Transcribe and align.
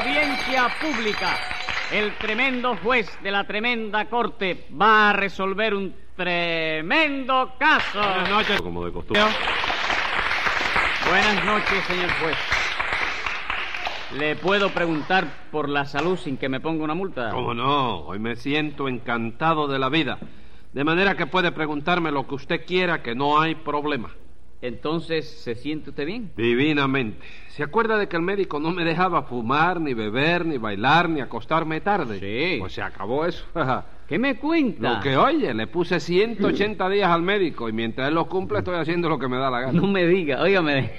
Audiencia 0.00 0.68
pública. 0.80 1.36
El 1.92 2.14
tremendo 2.14 2.74
juez 2.82 3.06
de 3.22 3.30
la 3.30 3.44
tremenda 3.44 4.06
corte 4.06 4.66
va 4.80 5.10
a 5.10 5.12
resolver 5.12 5.74
un 5.74 5.94
tremendo 6.16 7.52
caso. 7.58 7.98
Buenas 7.98 8.30
noches. 8.30 8.62
Como 8.62 8.86
de 8.86 8.92
costumbre. 8.92 9.22
Buenas 11.06 11.44
noches, 11.44 11.84
señor 11.84 12.10
juez. 12.22 12.36
¿Le 14.16 14.36
puedo 14.36 14.70
preguntar 14.70 15.26
por 15.52 15.68
la 15.68 15.84
salud 15.84 16.18
sin 16.18 16.38
que 16.38 16.48
me 16.48 16.60
ponga 16.60 16.82
una 16.82 16.94
multa? 16.94 17.30
¿Cómo 17.32 17.52
no? 17.52 17.98
Hoy 18.06 18.18
me 18.18 18.36
siento 18.36 18.88
encantado 18.88 19.68
de 19.68 19.78
la 19.78 19.90
vida. 19.90 20.18
De 20.72 20.82
manera 20.82 21.14
que 21.14 21.26
puede 21.26 21.52
preguntarme 21.52 22.10
lo 22.10 22.26
que 22.26 22.36
usted 22.36 22.64
quiera, 22.64 23.02
que 23.02 23.14
no 23.14 23.38
hay 23.38 23.54
problema. 23.54 24.08
Entonces, 24.62 25.26
¿se 25.26 25.54
siente 25.54 25.90
usted 25.90 26.04
bien? 26.04 26.32
Divinamente. 26.36 27.18
¿Se 27.48 27.62
acuerda 27.62 27.96
de 27.96 28.08
que 28.08 28.16
el 28.16 28.22
médico 28.22 28.60
no 28.60 28.70
me 28.70 28.84
dejaba 28.84 29.22
fumar, 29.22 29.80
ni 29.80 29.94
beber, 29.94 30.44
ni 30.44 30.58
bailar, 30.58 31.08
ni 31.08 31.20
acostarme 31.20 31.80
tarde? 31.80 32.20
Sí. 32.20 32.58
Pues 32.60 32.74
se 32.74 32.82
acabó 32.82 33.24
eso. 33.24 33.44
¿Qué 34.06 34.18
me 34.18 34.36
cuenta? 34.36 34.94
Lo 34.94 35.00
que 35.00 35.16
oye, 35.16 35.54
le 35.54 35.66
puse 35.66 35.98
180 35.98 36.88
días 36.90 37.10
al 37.10 37.22
médico 37.22 37.68
y 37.68 37.72
mientras 37.72 38.08
él 38.08 38.14
los 38.14 38.26
cumple 38.26 38.58
estoy 38.58 38.76
haciendo 38.76 39.08
lo 39.08 39.18
que 39.18 39.28
me 39.28 39.38
da 39.38 39.50
la 39.50 39.60
gana. 39.60 39.72
No 39.72 39.86
me 39.86 40.06
diga, 40.06 40.42
óigame, 40.42 40.90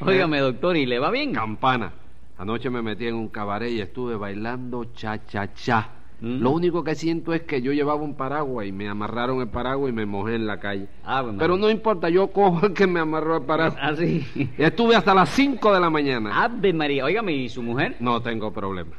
óigame, 0.00 0.38
doctor, 0.38 0.76
¿y 0.76 0.86
le 0.86 0.98
va 0.98 1.10
bien? 1.10 1.32
Campana. 1.32 1.92
Anoche 2.38 2.70
me 2.70 2.82
metí 2.82 3.06
en 3.06 3.14
un 3.14 3.28
cabaret 3.28 3.70
y 3.70 3.80
estuve 3.80 4.16
bailando 4.16 4.92
cha-cha-cha. 4.92 6.01
Mm. 6.22 6.40
Lo 6.40 6.52
único 6.52 6.84
que 6.84 6.94
siento 6.94 7.34
es 7.34 7.42
que 7.42 7.60
yo 7.60 7.72
llevaba 7.72 8.00
un 8.00 8.14
paraguas 8.14 8.64
y 8.66 8.70
me 8.70 8.88
amarraron 8.88 9.40
el 9.40 9.48
paraguas 9.48 9.90
y 9.90 9.92
me 9.92 10.06
mojé 10.06 10.36
en 10.36 10.46
la 10.46 10.60
calle. 10.60 10.86
Ah, 11.04 11.20
bueno. 11.20 11.36
Pero 11.36 11.56
no 11.56 11.68
importa, 11.68 12.08
yo 12.08 12.28
cojo 12.28 12.66
el 12.66 12.72
que 12.72 12.86
me 12.86 13.00
amarró 13.00 13.38
el 13.38 13.42
paraguas. 13.42 13.76
¿Ah, 13.82 13.96
sí? 13.96 14.24
Y 14.36 14.62
estuve 14.62 14.94
hasta 14.94 15.14
las 15.14 15.28
5 15.30 15.74
de 15.74 15.80
la 15.80 15.90
mañana. 15.90 16.44
Ave 16.44 16.72
María, 16.72 17.04
óigame, 17.04 17.32
¿y 17.32 17.48
su 17.48 17.60
mujer? 17.60 17.96
No 17.98 18.22
tengo 18.22 18.52
problema. 18.52 18.92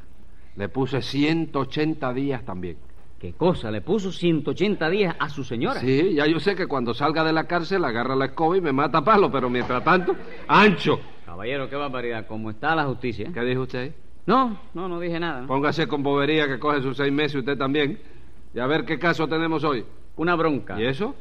Le 0.58 0.68
puse 0.68 1.02
180 1.02 2.14
días 2.14 2.44
también. 2.44 2.76
¿Qué 3.18 3.32
cosa? 3.32 3.72
¿Le 3.72 3.80
puso 3.80 4.12
180 4.12 4.90
días 4.90 5.16
a 5.18 5.30
su 5.30 5.46
señora? 5.46 5.80
Sí, 5.80 6.16
ya 6.16 6.28
yo 6.28 6.42
sé 6.42 6.56
que 6.56 6.68
cuando 6.68 6.94
salga 6.94 7.24
de 7.24 7.32
la 7.32 7.46
cárcel 7.46 7.86
agarra 7.86 8.18
la 8.18 8.26
escoba 8.26 8.58
y 8.58 8.62
me 8.62 8.74
mata 8.74 8.98
a 8.98 9.04
palo, 9.06 9.32
pero 9.32 9.50
mientras 9.50 9.82
tanto, 9.82 10.14
ancho. 10.46 11.00
Caballero, 11.26 11.70
qué 11.70 11.78
barbaridad. 11.78 12.28
¿Cómo 12.28 12.50
está 12.50 12.76
la 12.76 12.84
justicia? 12.84 13.32
¿Qué 13.34 13.42
dijo 13.46 13.62
usted? 13.62 13.94
No, 14.26 14.60
no, 14.74 14.88
no 14.88 15.00
dije 15.00 15.20
nada. 15.20 15.42
¿no? 15.42 15.48
Póngase 15.48 15.88
con 15.88 16.04
bobería 16.04 16.48
que 16.48 16.60
coge 16.60 16.82
sus 16.82 16.98
seis 16.98 17.12
meses 17.12 17.36
usted 17.36 17.58
también. 17.58 18.00
Y 18.54 18.60
a 18.60 18.68
ver 18.68 18.86
qué 18.86 18.98
caso 19.00 19.28
tenemos 19.28 19.64
hoy. 19.64 19.86
Una 20.16 20.36
bronca. 20.36 20.80
¿Y 20.80 20.86
eso? 20.86 21.16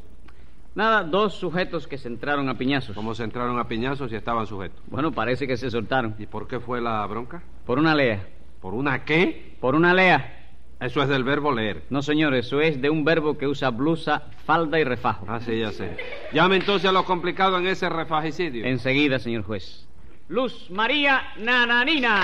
Nada, 0.75 1.03
dos 1.03 1.35
sujetos 1.35 1.87
que 1.87 1.99
se 1.99 2.09
entraron 2.09 2.49
a 2.49 2.57
piñazos. 2.57 2.95
¿Cómo 2.95 3.15
se 3.15 3.25
entraron 3.25 3.59
a 3.59 3.69
piñazos 3.69 4.11
y 4.13 4.17
estaban 4.17 4.47
sujetos? 4.47 4.81
Bueno, 4.87 5.13
parece 5.13 5.47
que 5.47 5.57
se 5.57 5.71
soltaron. 5.71 6.15
¿Y 6.19 6.27
por 6.27 6.47
qué 6.47 6.61
fue 6.61 6.81
la 6.81 7.05
bronca? 7.07 7.43
Por 7.67 7.79
una 7.79 7.95
lea. 7.95 8.27
¿Por 8.61 8.75
una 8.75 9.05
qué? 9.05 9.57
Por 9.61 9.75
una 9.75 9.93
lea. 9.93 10.39
Eso 10.81 11.03
es 11.03 11.09
del 11.09 11.25
verbo 11.25 11.53
leer. 11.53 11.85
No, 11.91 12.03
señor, 12.03 12.35
eso 12.35 12.61
es 12.61 12.81
de 12.81 12.91
un 12.91 13.05
verbo 13.05 13.39
que 13.39 13.47
usa 13.47 13.71
blusa, 13.71 14.31
falda 14.45 14.81
y 14.81 14.85
refajo. 14.85 15.27
Ah, 15.29 15.41
sí, 15.41 15.61
ya 15.61 15.71
sé. 15.71 15.97
Llame 16.33 16.57
entonces 16.57 16.89
a 16.89 16.93
lo 16.93 17.05
complicado 17.05 17.59
en 17.59 17.67
ese 17.67 17.89
refagicidio. 17.89 18.65
Enseguida, 18.65 19.19
señor 19.19 19.45
juez. 19.45 19.87
Luz 20.29 20.71
María 20.71 21.23
Nananina, 21.39 22.23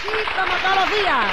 Así 0.00 0.08
como 0.34 0.56
todos 0.62 0.76
los 0.76 0.98
días. 0.98 1.26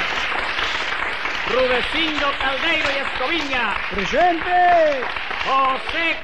Rudecindo 1.49 2.27
Caldeiro 2.37 2.89
y 2.91 2.97
Escoviña, 3.07 3.75
¡Presente! 3.91 5.01
José. 5.45 6.15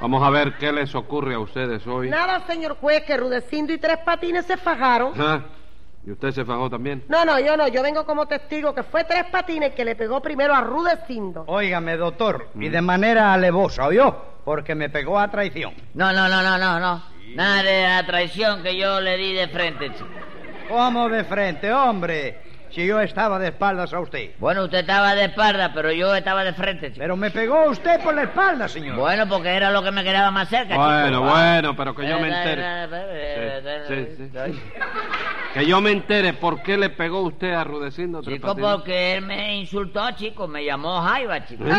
Vamos 0.00 0.22
a 0.22 0.30
ver 0.30 0.56
qué 0.56 0.72
les 0.72 0.94
ocurre 0.94 1.34
a 1.34 1.40
ustedes 1.40 1.86
hoy. 1.86 2.08
Nada, 2.08 2.40
señor 2.46 2.78
juez, 2.78 3.02
que 3.04 3.18
Rudecindo 3.18 3.74
y 3.74 3.78
Tres 3.78 3.98
Patines 3.98 4.46
se 4.46 4.56
fajaron. 4.56 5.12
Ah, 5.20 5.42
¿Y 6.06 6.12
usted 6.12 6.30
se 6.30 6.44
fajó 6.46 6.70
también? 6.70 7.04
No, 7.08 7.26
no, 7.26 7.38
yo 7.38 7.54
no, 7.58 7.68
yo 7.68 7.82
vengo 7.82 8.06
como 8.06 8.24
testigo 8.24 8.74
que 8.74 8.82
fue 8.82 9.04
Tres 9.04 9.26
Patines 9.30 9.74
que 9.74 9.84
le 9.84 9.94
pegó 9.94 10.22
primero 10.22 10.54
a 10.54 10.62
Rudecindo. 10.62 11.44
Óigame, 11.48 11.98
doctor, 11.98 12.48
y 12.54 12.70
de 12.70 12.80
manera 12.80 13.34
alevosa, 13.34 13.86
¿oyó? 13.88 14.16
Porque 14.42 14.74
me 14.74 14.88
pegó 14.88 15.18
a 15.18 15.28
traición. 15.30 15.74
No, 15.92 16.10
no, 16.14 16.26
no, 16.28 16.42
no, 16.42 16.56
no, 16.56 16.80
no. 16.80 17.15
Nada 17.34 17.62
de 17.62 17.82
la 17.82 18.06
traición 18.06 18.62
que 18.62 18.76
yo 18.76 19.00
le 19.00 19.16
di 19.16 19.32
de 19.32 19.48
frente, 19.48 19.90
chico. 19.92 20.08
¿Cómo 20.68 21.08
de 21.08 21.24
frente, 21.24 21.72
hombre? 21.72 22.40
Si 22.70 22.84
yo 22.84 23.00
estaba 23.00 23.38
de 23.38 23.48
espaldas 23.48 23.92
a 23.94 24.00
usted. 24.00 24.32
Bueno, 24.38 24.64
usted 24.64 24.78
estaba 24.80 25.14
de 25.14 25.26
espalda, 25.26 25.72
pero 25.72 25.92
yo 25.92 26.14
estaba 26.14 26.44
de 26.44 26.52
frente, 26.52 26.88
chico. 26.88 26.98
Pero 26.98 27.16
me 27.16 27.30
pegó 27.30 27.70
usted 27.70 28.00
por 28.02 28.12
la 28.14 28.24
espalda, 28.24 28.68
señor. 28.68 28.96
Bueno, 28.96 29.26
porque 29.28 29.48
era 29.50 29.70
lo 29.70 29.82
que 29.82 29.92
me 29.92 30.02
quedaba 30.04 30.30
más 30.30 30.48
cerca, 30.48 30.74
chico. 30.74 30.84
Bueno, 30.84 31.24
Ah. 31.26 31.30
bueno, 31.32 31.76
pero 31.76 31.94
que 31.94 32.06
yo 32.08 32.18
me 32.20 32.28
entere. 32.28 32.62
Sí, 33.88 34.14
sí, 34.16 34.30
sí. 34.30 34.60
Que 35.54 35.64
yo 35.66 35.80
me 35.80 35.92
entere 35.92 36.34
por 36.34 36.62
qué 36.62 36.76
le 36.76 36.90
pegó 36.90 37.20
usted 37.22 37.52
a 37.54 37.64
Rudecindo 37.64 38.20
Chico, 38.22 38.54
porque 38.56 39.14
él 39.16 39.22
me 39.24 39.56
insultó, 39.56 40.10
chico. 40.10 40.46
Me 40.48 40.62
llamó 40.64 41.00
Jaiba, 41.00 41.46
chico. 41.46 41.64
Eh, 41.64 41.72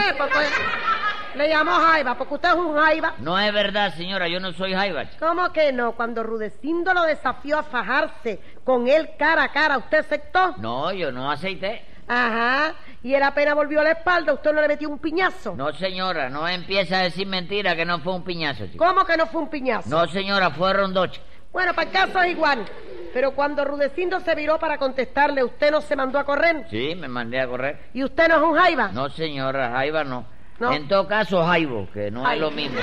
le 1.37 1.49
llamó 1.49 1.71
Jaiba, 1.71 2.17
porque 2.17 2.33
usted 2.33 2.49
es 2.49 2.55
un 2.55 2.75
Jaiba. 2.75 3.13
No 3.19 3.37
es 3.39 3.53
verdad, 3.53 3.93
señora. 3.95 4.27
Yo 4.27 4.39
no 4.39 4.51
soy 4.53 4.73
Jaiba. 4.73 5.05
¿Cómo 5.19 5.51
que 5.53 5.71
no? 5.71 5.93
Cuando 5.93 6.23
Rudecindo 6.23 6.93
lo 6.93 7.03
desafió 7.03 7.59
a 7.59 7.63
fajarse 7.63 8.39
con 8.63 8.87
él 8.87 9.11
cara 9.17 9.43
a 9.43 9.51
cara, 9.51 9.77
¿usted 9.77 9.99
aceptó? 9.99 10.55
No, 10.57 10.91
yo 10.91 11.11
no 11.11 11.31
aceité. 11.31 11.83
Ajá. 12.07 12.73
Y 13.03 13.13
él 13.13 13.23
apenas 13.23 13.55
volvió 13.55 13.81
a 13.81 13.83
la 13.83 13.91
espalda, 13.91 14.33
¿usted 14.33 14.53
no 14.53 14.61
le 14.61 14.67
metió 14.67 14.89
un 14.89 14.99
piñazo? 14.99 15.55
No, 15.55 15.73
señora. 15.73 16.29
No 16.29 16.47
empieza 16.47 16.99
a 16.99 17.03
decir 17.03 17.27
mentira 17.27 17.75
que 17.75 17.85
no 17.85 17.99
fue 17.99 18.13
un 18.13 18.23
piñazo, 18.23 18.65
chico. 18.67 18.83
¿Cómo 18.83 19.05
que 19.05 19.17
no 19.17 19.25
fue 19.27 19.41
un 19.41 19.49
piñazo? 19.49 19.89
No, 19.89 20.07
señora. 20.07 20.51
Fueron 20.51 20.93
dos, 20.93 21.11
chico. 21.11 21.25
Bueno, 21.51 21.73
para 21.73 21.87
el 21.87 21.93
caso 21.93 22.21
es 22.21 22.31
igual. 22.31 22.65
Pero 23.13 23.31
cuando 23.31 23.65
Rudecindo 23.65 24.19
se 24.19 24.35
viró 24.35 24.59
para 24.59 24.77
contestarle, 24.77 25.43
¿usted 25.43 25.71
no 25.71 25.81
se 25.81 25.95
mandó 25.95 26.19
a 26.19 26.23
correr? 26.23 26.67
Sí, 26.69 26.93
me 26.95 27.07
mandé 27.07 27.39
a 27.39 27.47
correr. 27.47 27.89
¿Y 27.93 28.03
usted 28.03 28.27
no 28.27 28.35
es 28.35 28.41
un 28.41 28.55
Jaiba? 28.55 28.89
No, 28.89 29.09
señora. 29.09 29.71
Jaiba 29.71 30.03
no. 30.03 30.25
No. 30.59 30.71
En 30.73 30.87
todo 30.87 31.07
caso, 31.07 31.43
Jaibo, 31.45 31.87
que 31.93 32.09
no 32.11 32.21
es 32.21 32.27
Jaibo. 32.27 32.45
lo 32.45 32.51
mismo. 32.51 32.79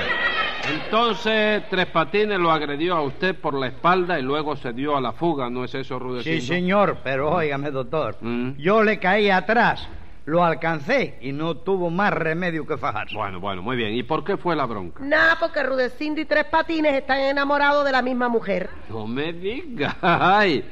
Entonces, 0.73 1.63
Tres 1.69 1.87
Patines 1.87 2.39
lo 2.39 2.51
agredió 2.51 2.95
a 2.97 3.03
usted 3.03 3.35
por 3.39 3.55
la 3.55 3.67
espalda 3.67 4.19
y 4.19 4.23
luego 4.23 4.57
se 4.57 4.73
dio 4.73 4.97
a 4.97 5.01
la 5.01 5.13
fuga, 5.13 5.51
¿no 5.51 5.65
es 5.65 5.75
eso, 5.75 5.99
Rudecindo? 5.99 6.41
Sí, 6.41 6.47
señor, 6.47 6.99
pero 7.05 7.31
óigame, 7.33 7.71
doctor. 7.71 8.17
Mm. 8.21 8.57
Yo 8.57 8.83
le 8.83 8.99
caí 8.99 9.29
atrás, 9.29 9.87
lo 10.25 10.43
alcancé 10.43 11.19
y 11.21 11.33
no 11.33 11.57
tuvo 11.57 11.91
más 11.91 12.13
remedio 12.15 12.67
que 12.67 12.79
fajarse. 12.79 13.15
Bueno, 13.15 13.41
bueno, 13.41 13.61
muy 13.61 13.77
bien. 13.77 13.93
¿Y 13.95 14.03
por 14.05 14.25
qué 14.25 14.37
fue 14.39 14.57
la 14.57 14.65
bronca? 14.65 15.05
Nada, 15.05 15.37
porque 15.39 15.63
Rudecindo 15.63 16.21
y 16.21 16.25
Tres 16.25 16.45
Patines 16.45 16.95
están 16.95 17.21
enamorados 17.21 17.85
de 17.85 17.93
la 17.93 18.01
misma 18.01 18.29
mujer. 18.29 18.71
No 18.89 19.07
me 19.07 19.35
diga. 19.35 19.97
Ay, 20.01 20.65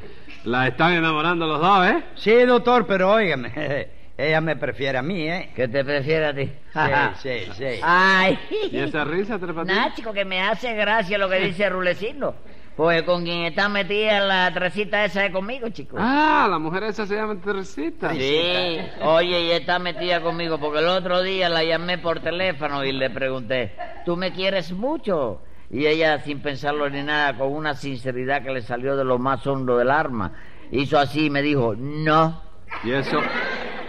la 0.45 0.69
están 0.69 0.95
enamorando 0.95 1.47
los 1.47 1.61
dos, 1.61 1.87
¿eh? 1.87 2.03
Sí, 2.15 2.33
doctor, 2.45 2.87
pero 2.87 3.13
óigame, 3.13 3.53
ella 4.17 4.41
me 4.41 4.57
prefiere 4.57 4.99
a 4.99 5.03
mí, 5.03 5.29
¿eh? 5.29 5.51
¿Qué 5.55 5.69
te 5.69 5.85
prefiere 5.85 6.27
a 6.27 6.35
ti? 6.35 6.53
Sí, 7.23 7.31
sí, 7.47 7.53
sí. 7.57 7.81
Ay. 7.83 8.39
¿Y 8.71 8.79
esa 8.79 9.05
risa, 9.05 9.39
Tres 9.39 9.55
Patines? 9.55 9.77
Nada, 9.77 9.95
chico, 9.95 10.13
que 10.13 10.25
me 10.25 10.41
hace 10.41 10.75
gracia 10.75 11.19
lo 11.19 11.29
que 11.29 11.41
dice 11.41 11.69
Rulecino. 11.69 12.35
Pues 12.77 13.03
con 13.03 13.23
quien 13.25 13.45
está 13.45 13.69
metida 13.69 14.21
la 14.21 14.51
tresita 14.55 15.05
esa 15.05 15.27
es 15.27 15.33
conmigo, 15.33 15.69
chico. 15.69 15.97
Ah, 16.01 16.47
la 16.49 16.59
mujer 16.59 16.85
esa 16.85 17.07
se 17.07 17.17
llama 17.17 17.39
Teresita. 17.39 18.15
Sí, 18.15 18.79
oye, 19.03 19.43
y 19.43 19.51
está 19.51 19.79
metida 19.79 20.23
conmigo 20.23 20.59
porque 20.59 20.79
el 20.79 20.89
otro 20.89 21.23
día 21.23 21.51
la 21.51 21.63
llamé 21.63 21.99
por 21.99 22.21
teléfono 22.21 22.83
y 22.83 22.93
le 22.93 23.11
pregunté, 23.11 23.75
¿tú 24.07 24.17
me 24.17 24.33
quieres 24.33 24.73
mucho? 24.73 25.43
Y 25.71 25.87
ella, 25.87 26.19
sin 26.21 26.41
pensarlo 26.41 26.89
ni 26.89 27.03
nada, 27.03 27.37
con 27.37 27.53
una 27.53 27.75
sinceridad 27.75 28.43
que 28.43 28.51
le 28.51 28.63
salió 28.63 28.97
de 28.97 29.05
lo 29.05 29.19
más 29.19 29.47
hondo 29.47 29.77
del 29.77 29.91
alma, 29.91 30.33
hizo 30.71 30.99
así 30.99 31.27
y 31.27 31.31
me 31.31 31.43
dijo, 31.43 31.75
no. 31.77 32.41
Y 32.85 32.93
eso, 32.93 33.21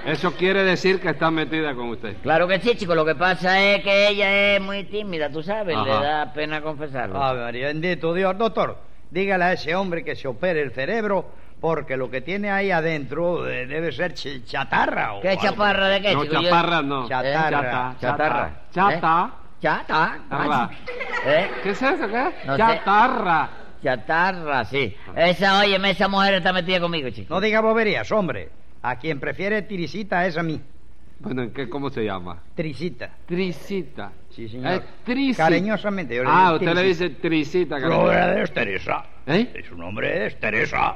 eso 0.05 0.33
quiere 0.33 0.63
decir 0.63 0.99
que 0.99 1.09
está 1.09 1.31
metida 1.31 1.73
con 1.75 1.89
usted. 1.89 2.17
Claro 2.21 2.47
que 2.47 2.59
sí, 2.59 2.75
chico, 2.75 2.93
lo 2.95 3.05
que 3.05 3.15
pasa 3.15 3.59
es 3.61 3.83
que 3.83 4.07
ella 4.09 4.55
es 4.55 4.61
muy 4.61 4.83
tímida, 4.85 5.29
tú 5.29 5.41
sabes, 5.43 5.77
le 5.77 5.89
da 5.91 6.31
pena 6.33 6.61
confesarlo. 6.61 7.21
Ave 7.21 7.41
María, 7.41 7.67
bendito 7.67 8.13
Dios. 8.13 8.37
Doctor, 8.37 8.77
dígale 9.09 9.43
a 9.45 9.53
ese 9.53 9.75
hombre 9.75 10.03
que 10.03 10.15
se 10.15 10.27
opere 10.27 10.61
el 10.61 10.71
cerebro 10.71 11.29
porque 11.61 11.95
lo 11.95 12.11
que 12.11 12.19
tiene 12.19 12.51
ahí 12.51 12.71
adentro 12.71 13.47
eh, 13.47 13.65
debe 13.65 13.93
ser 13.93 14.13
ch- 14.13 14.43
chatarra 14.43 15.13
o 15.13 15.21
¿Qué 15.21 15.29
algo. 15.29 15.41
chaparra 15.43 15.87
de 15.87 16.01
qué, 16.01 16.13
No, 16.13 16.23
chico? 16.25 16.41
Chaparra 16.41 16.81
no. 16.81 17.07
Chatarra. 17.07 17.61
Chata. 17.61 17.95
Chatarra. 18.01 18.61
Chata. 18.73 19.31
Chata. 19.61 20.17
Chatarra. 20.27 20.69
¿Eh? 21.25 21.51
¿Qué 21.63 21.69
es 21.69 21.81
eso, 21.81 22.07
qué? 22.09 22.29
No 22.45 22.53
sé. 22.53 22.57
Chatarra. 22.57 23.49
Chatarra, 23.81 24.65
sí. 24.65 24.95
Esa, 25.15 25.59
óyeme, 25.59 25.91
esa 25.91 26.07
mujer 26.09 26.33
está 26.35 26.51
metida 26.51 26.79
conmigo, 26.81 27.09
chico. 27.11 27.33
No 27.33 27.39
diga 27.39 27.61
boberías, 27.61 28.11
hombre. 28.11 28.49
A 28.83 28.97
quien 28.97 29.19
prefiere 29.19 29.61
Tirisita 29.63 30.25
es 30.27 30.37
a 30.37 30.43
mí. 30.43 30.59
Bueno, 31.19 31.43
¿en 31.43 31.51
qué, 31.51 31.69
¿cómo 31.69 31.89
se 31.89 32.03
llama? 32.03 32.43
Trisita. 32.53 33.09
Trisita. 33.25 34.11
Sí, 34.29 34.49
señor. 34.49 34.73
Es 34.73 34.81
Trisita. 35.05 35.43
Cariñosamente. 35.45 36.15
yo 36.15 36.23
le 36.23 36.29
Ah, 36.29 36.43
digo 36.53 36.55
usted 36.71 36.81
le 36.81 36.87
dice 36.87 37.09
Trisita. 37.11 37.77
Su 37.77 37.81
cariño. 37.83 37.97
nombre 38.01 38.43
es 38.43 38.53
Teresa. 38.53 39.05
¿Eh? 39.25 39.53
Y 39.59 39.63
su 39.63 39.77
nombre 39.77 40.25
es 40.27 40.37
Teresa. 40.39 40.95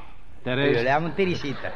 Teresa. 0.55 0.77
Yo 0.79 0.83
le 0.83 0.89
llamo 0.89 1.11
tirisita. 1.11 1.71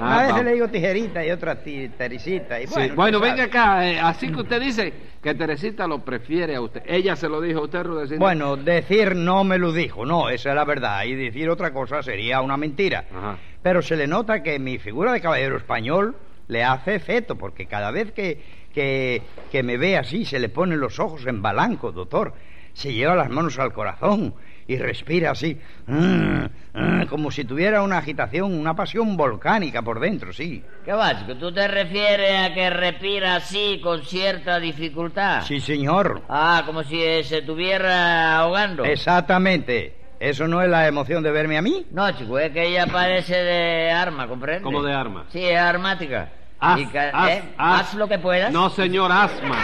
Ah, 0.00 0.14
a 0.14 0.18
veces 0.18 0.28
vamos. 0.32 0.44
le 0.44 0.52
digo 0.54 0.68
tijerita 0.68 1.26
y 1.26 1.30
otra 1.30 1.62
ti- 1.62 1.88
teresita. 1.96 2.60
Y 2.60 2.66
Sí, 2.66 2.90
bueno, 2.94 3.18
venga 3.20 3.44
acá, 3.44 3.88
eh, 3.88 3.98
así 4.00 4.30
que 4.30 4.40
usted 4.40 4.60
dice 4.60 4.92
que 5.22 5.34
Teresita 5.34 5.86
lo 5.88 6.04
prefiere 6.04 6.54
a 6.54 6.60
usted. 6.60 6.82
¿Ella 6.86 7.16
se 7.16 7.28
lo 7.28 7.40
dijo 7.40 7.60
a 7.60 7.64
usted, 7.64 7.82
Rudecindo? 7.82 8.24
Bueno, 8.24 8.56
decir 8.56 9.16
no 9.16 9.42
me 9.42 9.58
lo 9.58 9.72
dijo, 9.72 10.06
no, 10.06 10.28
esa 10.28 10.50
es 10.50 10.54
la 10.54 10.64
verdad. 10.64 11.04
Y 11.04 11.14
decir 11.14 11.50
otra 11.50 11.72
cosa 11.72 12.02
sería 12.02 12.40
una 12.40 12.56
mentira. 12.56 13.04
Ajá. 13.12 13.36
Pero 13.62 13.82
se 13.82 13.96
le 13.96 14.06
nota 14.06 14.42
que 14.42 14.58
mi 14.60 14.78
figura 14.78 15.12
de 15.12 15.20
caballero 15.20 15.56
español 15.56 16.14
le 16.46 16.62
hace 16.62 16.94
efecto, 16.94 17.34
porque 17.36 17.66
cada 17.66 17.90
vez 17.90 18.12
que, 18.12 18.40
que, 18.72 19.20
que 19.50 19.62
me 19.64 19.76
ve 19.76 19.96
así, 19.98 20.24
se 20.24 20.38
le 20.38 20.48
ponen 20.48 20.78
los 20.78 21.00
ojos 21.00 21.26
en 21.26 21.42
balanco, 21.42 21.90
doctor. 21.90 22.32
Se 22.72 22.92
lleva 22.92 23.16
las 23.16 23.28
manos 23.28 23.58
al 23.58 23.72
corazón 23.72 24.34
y 24.68 24.76
respira 24.76 25.30
así, 25.30 25.58
mm, 25.86 26.44
mm, 26.74 27.06
como 27.08 27.30
si 27.30 27.44
tuviera 27.44 27.82
una 27.82 27.98
agitación, 27.98 28.52
una 28.52 28.76
pasión 28.76 29.16
volcánica 29.16 29.80
por 29.80 29.98
dentro, 29.98 30.30
sí. 30.32 30.62
¿Qué 30.84 30.92
va, 30.92 31.18
chico? 31.18 31.34
¿Tú 31.36 31.50
te 31.50 31.66
refieres 31.66 32.50
a 32.50 32.52
que 32.52 32.68
respira 32.68 33.36
así 33.36 33.80
con 33.82 34.04
cierta 34.04 34.60
dificultad? 34.60 35.42
Sí, 35.42 35.58
señor. 35.58 36.22
Ah, 36.28 36.62
como 36.66 36.84
si 36.84 37.02
eh, 37.02 37.24
se 37.24 37.38
estuviera 37.38 38.36
ahogando. 38.36 38.84
Exactamente. 38.84 39.94
¿Eso 40.20 40.46
no 40.46 40.60
es 40.60 40.68
la 40.68 40.86
emoción 40.86 41.22
de 41.22 41.30
verme 41.30 41.56
a 41.56 41.62
mí? 41.62 41.86
No, 41.90 42.10
chico, 42.12 42.38
es 42.38 42.52
que 42.52 42.66
ella 42.66 42.86
parece 42.88 43.36
de 43.36 43.90
arma, 43.90 44.28
¿comprende? 44.28 44.62
¿Cómo 44.62 44.82
de 44.82 44.92
arma? 44.92 45.24
Sí, 45.30 45.42
es 45.42 45.58
armática. 45.58 46.28
Haz, 46.60 46.80
Y 46.80 46.86
ca- 46.86 47.10
haz, 47.12 47.30
¿eh? 47.30 47.42
haz. 47.56 47.80
Haz 47.80 47.94
lo 47.94 48.08
que 48.08 48.18
puedas. 48.18 48.50
No, 48.52 48.68
señor, 48.70 49.12
asma. 49.12 49.58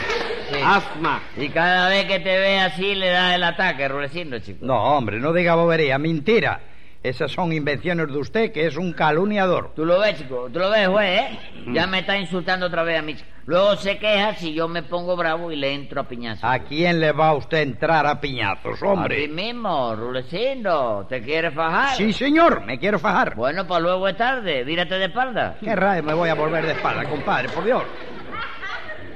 Sí. 0.50 0.60
Asma. 0.64 1.20
Y 1.36 1.48
cada 1.48 1.88
vez 1.88 2.04
que 2.06 2.20
te 2.20 2.38
ve 2.38 2.60
así 2.60 2.94
le 2.94 3.08
da 3.08 3.34
el 3.34 3.42
ataque, 3.42 3.88
Rulecindo, 3.88 4.38
chico. 4.38 4.64
No, 4.64 4.76
hombre, 4.96 5.18
no 5.18 5.32
diga 5.32 5.54
bobería, 5.56 5.98
mentira. 5.98 6.60
Esas 7.04 7.32
son 7.32 7.52
invenciones 7.52 8.06
de 8.08 8.16
usted, 8.16 8.50
que 8.50 8.66
es 8.66 8.78
un 8.78 8.94
calumniador. 8.94 9.72
Tú 9.76 9.84
lo 9.84 10.00
ves, 10.00 10.16
chico, 10.16 10.48
tú 10.50 10.58
lo 10.58 10.70
ves, 10.70 10.88
juez, 10.88 11.20
¿eh? 11.20 11.38
Mm. 11.66 11.74
Ya 11.74 11.86
me 11.86 11.98
está 11.98 12.16
insultando 12.18 12.64
otra 12.64 12.82
vez 12.82 12.98
a 12.98 13.02
mí. 13.02 13.14
Luego 13.44 13.76
se 13.76 13.98
queja 13.98 14.34
si 14.36 14.54
yo 14.54 14.68
me 14.68 14.82
pongo 14.82 15.14
bravo 15.14 15.52
y 15.52 15.56
le 15.56 15.74
entro 15.74 16.00
a 16.00 16.04
piñazo. 16.08 16.46
¿A 16.46 16.60
quién 16.60 17.00
le 17.00 17.12
va 17.12 17.34
usted 17.34 17.58
a 17.58 17.60
entrar 17.60 18.06
a 18.06 18.18
piñazos, 18.22 18.76
A 18.76 18.78
ti 18.80 18.86
hombre? 18.86 19.28
mismo, 19.28 19.94
Rulecindo. 19.94 21.04
¿Te 21.06 21.20
quieres 21.20 21.52
fajar? 21.52 21.94
Sí, 21.94 22.10
señor, 22.14 22.64
me 22.64 22.78
quiero 22.78 22.98
fajar. 22.98 23.34
Bueno, 23.34 23.66
pues 23.66 23.82
luego 23.82 24.08
es 24.08 24.16
tarde. 24.16 24.64
Vírate 24.64 24.94
de 24.94 25.04
espalda. 25.04 25.58
¿Qué 25.60 25.76
rayo 25.76 26.02
me 26.02 26.14
voy 26.14 26.30
a 26.30 26.34
volver 26.34 26.64
de 26.64 26.72
espalda, 26.72 27.04
compadre? 27.04 27.50
Por 27.50 27.66
Dios. 27.66 27.82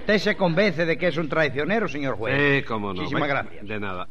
¿Usted 0.00 0.18
se 0.18 0.36
convence 0.36 0.84
de 0.84 0.98
que 0.98 1.06
es 1.08 1.16
un 1.16 1.30
traicionero, 1.30 1.88
señor 1.88 2.18
juez? 2.18 2.36
Sí, 2.38 2.62
cómo 2.66 2.88
no. 2.88 3.00
Muchísimas 3.00 3.28
gracias. 3.30 3.66
De 3.66 3.80
nada. 3.80 4.06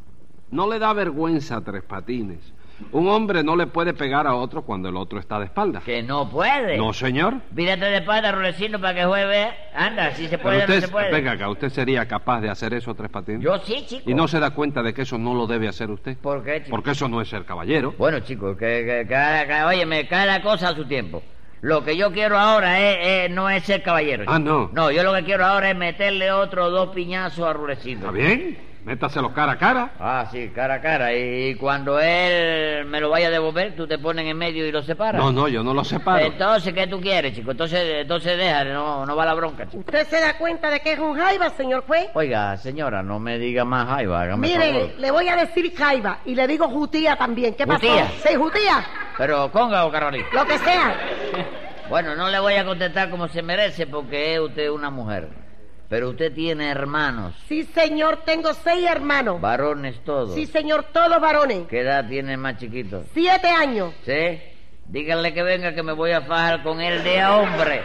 No 0.50 0.68
le 0.68 0.80
da 0.80 0.94
vergüenza 0.94 1.58
a 1.58 1.62
Tres 1.62 1.84
Patines. 1.84 2.54
Un 2.92 3.08
hombre 3.10 3.44
no 3.44 3.56
le 3.56 3.68
puede 3.68 3.94
pegar 3.94 4.28
a 4.28 4.36
otro 4.36 4.62
cuando 4.62 4.90
el 4.90 4.96
otro 4.98 5.20
está 5.20 5.40
de 5.40 5.46
espalda. 5.46 5.82
Que 5.84 6.04
no 6.04 6.30
puede. 6.30 6.78
No, 6.78 6.94
señor. 6.94 7.36
Vírate 7.52 7.86
de 7.86 7.98
espalda, 7.98 8.32
Rulecindo, 8.32 8.80
para 8.80 8.94
que 8.94 9.06
vea. 9.06 9.70
Anda, 9.76 10.12
si 10.12 10.28
se 10.28 10.38
puede 10.38 10.60
Pero 10.60 10.66
o 10.66 10.68
no 10.68 10.74
usted, 10.76 10.86
se 10.88 10.92
puede. 10.92 11.12
venga 11.12 11.32
acá, 11.32 11.50
¿usted 11.50 11.70
sería 11.70 12.08
capaz 12.08 12.42
de 12.42 12.50
hacer 12.50 12.74
eso, 12.74 12.94
Tres 12.96 13.10
Patines? 13.10 13.42
Yo 13.42 13.58
sí, 13.60 13.84
chico. 13.88 14.10
¿Y 14.10 14.14
no 14.14 14.28
se 14.28 14.40
da 14.40 14.52
cuenta 14.52 14.82
de 14.84 14.94
que 14.94 15.02
eso 15.02 15.18
no 15.18 15.34
lo 15.34 15.48
debe 15.48 15.68
hacer 15.68 15.90
usted? 15.90 16.18
¿Por 16.18 16.44
qué, 16.44 16.60
chico? 16.64 16.70
Porque 16.72 16.92
eso 16.92 17.08
no 17.08 17.20
es 17.22 17.28
ser 17.30 17.46
caballero. 17.46 17.94
Bueno, 17.98 18.20
chicos, 18.20 18.58
que, 18.58 18.84
que 18.86 19.06
cada, 19.10 19.68
óyeme, 19.68 20.08
cada 20.08 20.42
cosa 20.42 20.70
a 20.70 20.76
su 20.76 20.86
tiempo. 20.86 21.24
Lo 21.62 21.84
que 21.84 21.98
yo 21.98 22.12
quiero 22.12 22.38
ahora 22.38 22.80
es, 22.80 23.26
es- 23.26 23.32
no 23.36 23.50
es 23.50 23.64
ser 23.64 23.82
caballero. 23.82 24.26
Ah, 24.28 24.38
chico. 24.38 24.50
no. 24.50 24.70
No, 24.74 24.92
yo 24.92 25.02
lo 25.04 25.14
que 25.16 25.24
quiero 25.24 25.44
ahora 25.46 25.72
es 25.72 25.76
meterle 25.76 26.32
otro 26.32 26.70
dos 26.70 26.90
piñazos 26.94 27.44
a 27.48 27.54
Rulecindo. 27.54 28.06
¿Está 28.08 28.12
bien? 28.18 28.58
Métaselo 28.88 29.34
cara 29.34 29.52
a 29.52 29.58
cara. 29.58 29.92
Ah, 30.00 30.26
sí, 30.32 30.50
cara 30.56 30.76
a 30.76 30.82
cara. 30.82 31.14
Y 31.14 31.56
cuando 31.56 32.00
él 32.00 32.86
me 32.86 33.02
lo 33.02 33.10
vaya 33.10 33.28
a 33.28 33.32
devolver, 33.32 33.76
tú 33.76 33.86
te 33.86 33.98
pones 34.00 34.26
en 34.26 34.38
medio 34.38 34.66
y 34.66 34.72
lo 34.72 34.82
separas. 34.82 35.22
No, 35.22 35.30
no, 35.30 35.50
yo 35.50 35.62
no 35.62 35.74
lo 35.74 35.84
separo. 35.84 36.26
Entonces, 36.26 36.74
¿qué 36.74 36.88
tú 36.88 37.02
quieres, 37.02 37.34
chico? 37.36 37.52
Entonces, 37.52 37.84
entonces 38.00 38.38
deja, 38.38 38.64
no, 38.64 39.06
no 39.06 39.14
va 39.14 39.26
la 39.26 39.34
bronca, 39.34 39.66
chico. 39.66 39.80
¿Usted 39.80 40.08
se 40.08 40.22
da 40.22 40.38
cuenta 40.38 40.70
de 40.70 40.80
que 40.80 40.94
es 40.94 41.00
un 41.00 41.18
jaiba, 41.18 41.50
señor 41.50 41.84
juez? 41.86 42.08
Oiga, 42.14 42.56
señora, 42.56 43.04
no 43.04 43.20
me 43.20 43.38
diga 43.38 43.66
más 43.66 43.90
jaiba, 43.90 44.22
hágame 44.22 44.48
Mire, 44.48 44.72
favor. 44.72 44.90
le 45.00 45.12
voy 45.12 45.28
a 45.28 45.36
decir 45.36 45.76
jaiba 45.76 46.20
y 46.24 46.34
le 46.34 46.48
digo 46.48 46.70
jutía 46.70 47.18
también. 47.18 47.56
¿Qué 47.56 47.68
pasó? 47.68 47.86
¿Jutía? 47.86 48.08
Sí, 48.26 48.36
jutía. 48.36 48.86
Pero 49.18 49.52
conga 49.52 49.86
o 49.86 49.92
Carolina. 49.92 50.28
Lo 50.32 50.46
que 50.46 50.58
sea. 50.60 50.96
Bueno, 51.90 52.16
no 52.16 52.30
le 52.30 52.40
voy 52.40 52.54
a 52.54 52.64
contestar 52.64 53.10
como 53.10 53.28
se 53.28 53.42
merece 53.42 53.86
porque 53.86 54.36
es 54.36 54.40
usted 54.40 54.70
una 54.70 54.90
mujer. 54.90 55.28
Pero 55.90 56.10
usted 56.10 56.34
tiene 56.34 56.70
hermanos, 56.70 57.34
Sí, 57.48 57.64
señor, 57.64 58.18
tengo 58.26 58.54
seis 58.54 58.86
hermanos. 58.90 59.40
varones 59.40 60.04
todos. 60.04 60.36
Sí, 60.36 60.46
señor, 60.46 60.84
todos 60.92 61.22
varones. 61.22 61.66
¿Qué 61.70 61.80
edad 61.80 62.06
tiene 62.08 62.34
el 62.34 62.38
más 62.40 62.58
chiquito? 62.58 63.04
Siete 63.14 63.48
años. 63.48 63.94
¿Sí? 64.06 64.40
Díganle 64.86 65.34
que 65.34 65.44
venga 65.44 65.74
que 65.74 65.84
me 65.84 65.94
voy 65.94 66.12
a 66.12 66.22
fajar 66.22 66.62
con 66.64 66.82
él 66.82 67.04
de 67.04 67.22
a 67.22 67.38
hombre. 67.38 67.82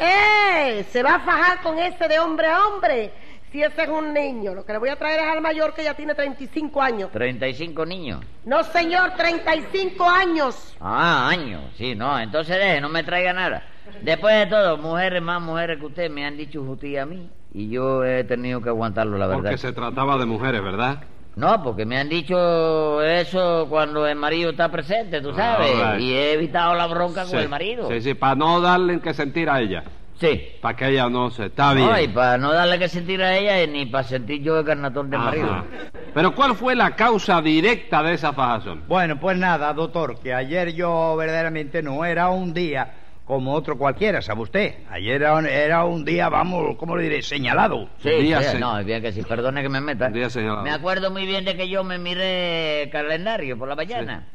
¡Eh! 0.00 0.84
Se 0.90 1.02
va 1.02 1.16
a 1.16 1.20
fajar 1.20 1.60
con 1.62 1.78
ese 1.78 2.08
de 2.08 2.18
hombre 2.18 2.46
a 2.48 2.66
hombre. 2.66 3.12
Si 3.50 3.62
ese 3.62 3.82
es 3.84 3.88
un 3.88 4.12
niño, 4.12 4.54
lo 4.54 4.64
que 4.64 4.72
le 4.72 4.78
voy 4.78 4.90
a 4.90 4.96
traer 4.96 5.20
es 5.20 5.26
al 5.26 5.40
mayor 5.40 5.72
que 5.74 5.82
ya 5.82 5.94
tiene 5.94 6.14
35 6.14 6.82
años. 6.82 7.10
35 7.12 7.86
niños. 7.86 8.22
No, 8.44 8.62
señor, 8.62 9.12
35 9.16 10.04
años. 10.08 10.76
Ah, 10.80 11.28
años. 11.28 11.62
Sí, 11.78 11.94
no, 11.94 12.18
entonces 12.20 12.56
deje, 12.58 12.80
no 12.80 12.88
me 12.90 13.02
traiga 13.04 13.32
nada. 13.32 13.62
Después 14.02 14.34
de 14.38 14.46
todo, 14.46 14.76
mujeres 14.78 15.22
más 15.22 15.40
mujeres 15.40 15.78
que 15.78 15.86
usted 15.86 16.10
me 16.10 16.24
han 16.26 16.36
dicho 16.36 16.64
jutía 16.64 17.02
a 17.02 17.06
mí. 17.06 17.28
Y 17.54 17.70
yo 17.70 18.04
he 18.04 18.24
tenido 18.24 18.60
que 18.60 18.68
aguantarlo, 18.68 19.16
la 19.18 19.26
verdad. 19.26 19.42
Porque 19.42 19.58
se 19.58 19.72
trataba 19.72 20.18
de 20.18 20.26
mujeres, 20.26 20.62
¿verdad? 20.62 21.02
No, 21.36 21.62
porque 21.62 21.86
me 21.86 21.96
han 21.98 22.08
dicho 22.08 23.00
eso 23.02 23.66
cuando 23.70 24.06
el 24.06 24.16
marido 24.16 24.50
está 24.50 24.68
presente, 24.70 25.20
tú 25.20 25.32
sabes. 25.32 25.70
Ah, 25.82 25.92
right. 25.94 26.02
Y 26.02 26.12
he 26.12 26.32
evitado 26.32 26.74
la 26.74 26.86
bronca 26.86 27.24
Sí. 27.24 27.30
con 27.32 27.40
el 27.40 27.48
marido. 27.48 27.88
Sí, 27.88 28.00
sí, 28.00 28.14
para 28.14 28.34
no 28.34 28.60
darle 28.60 29.00
que 29.00 29.14
sentir 29.14 29.48
a 29.48 29.60
ella. 29.60 29.84
Sí. 30.20 30.48
Para 30.60 30.76
que 30.76 30.88
ella 30.88 31.08
no 31.08 31.30
se... 31.30 31.46
Está 31.46 31.74
bien. 31.74 31.88
No, 31.88 32.00
y 32.00 32.08
para 32.08 32.38
no 32.38 32.52
darle 32.52 32.76
que 32.80 32.88
sentir 32.88 33.22
a 33.22 33.36
ella 33.36 33.62
y 33.62 33.68
ni 33.68 33.86
para 33.86 34.02
sentir 34.02 34.42
yo 34.42 34.58
el 34.58 34.64
carnatón 34.66 35.10
del 35.10 35.20
Ajá. 35.20 35.30
marido. 35.30 35.64
Pero 36.12 36.34
¿cuál 36.34 36.56
fue 36.56 36.74
la 36.74 36.90
causa 36.96 37.40
directa 37.40 38.02
de 38.02 38.14
esa 38.14 38.32
fajazón? 38.32 38.82
Bueno, 38.88 39.20
pues 39.20 39.38
nada, 39.38 39.72
doctor, 39.72 40.18
que 40.18 40.34
ayer 40.34 40.74
yo 40.74 41.14
verdaderamente 41.16 41.82
no 41.84 42.04
era 42.04 42.30
un 42.30 42.52
día 42.52 42.94
como 43.28 43.52
otro 43.52 43.76
cualquiera, 43.76 44.22
¿sabe 44.22 44.40
usted? 44.40 44.74
Ayer 44.90 45.16
era 45.22 45.34
un, 45.36 45.46
era 45.46 45.84
un 45.84 46.02
día, 46.04 46.30
vamos, 46.30 46.76
¿cómo 46.78 46.96
le 46.96 47.02
diré? 47.04 47.20
Señalado. 47.22 47.90
Sí, 47.98 48.08
Día 48.08 48.42
sí, 48.42 48.52
se- 48.52 48.58
no, 48.58 48.78
es 48.78 48.86
bien 48.86 49.02
que 49.02 49.12
sí, 49.12 49.22
perdone 49.22 49.62
que 49.62 49.68
me 49.68 49.80
meta. 49.82 50.08
Día 50.08 50.30
señalado. 50.30 50.62
Me 50.64 50.70
acuerdo 50.70 51.10
muy 51.10 51.26
bien 51.26 51.44
de 51.44 51.54
que 51.54 51.68
yo 51.68 51.84
me 51.84 51.98
miré 51.98 52.84
el 52.84 52.90
calendario 52.90 53.58
por 53.58 53.68
la 53.68 53.76
mañana 53.76 54.26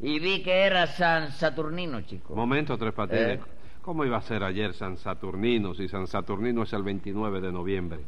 y 0.00 0.18
vi 0.20 0.42
que 0.44 0.60
era 0.62 0.86
San 0.86 1.32
Saturnino, 1.32 2.00
chico. 2.02 2.34
Momento, 2.36 2.78
Tres 2.78 2.92
Patines. 2.94 3.38
Eh. 3.38 3.40
¿Cómo 3.82 4.04
iba 4.04 4.16
a 4.16 4.22
ser 4.22 4.42
ayer 4.44 4.72
San 4.74 4.96
Saturnino 4.96 5.74
si 5.74 5.88
San 5.88 6.06
Saturnino 6.06 6.62
es 6.62 6.72
el 6.72 6.82
29 6.84 7.40
de 7.40 7.52
noviembre? 7.52 7.98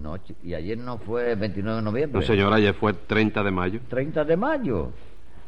No, 0.00 0.18
y 0.42 0.52
ayer 0.52 0.76
no 0.76 0.98
fue 0.98 1.32
el 1.32 1.38
29 1.38 1.76
de 1.78 1.82
noviembre. 1.82 2.20
No, 2.20 2.26
señor, 2.26 2.52
ayer 2.52 2.74
fue 2.74 2.92
30 2.92 3.42
de 3.42 3.50
mayo. 3.50 3.80
30 3.88 4.24
de 4.24 4.36
mayo. 4.36 4.92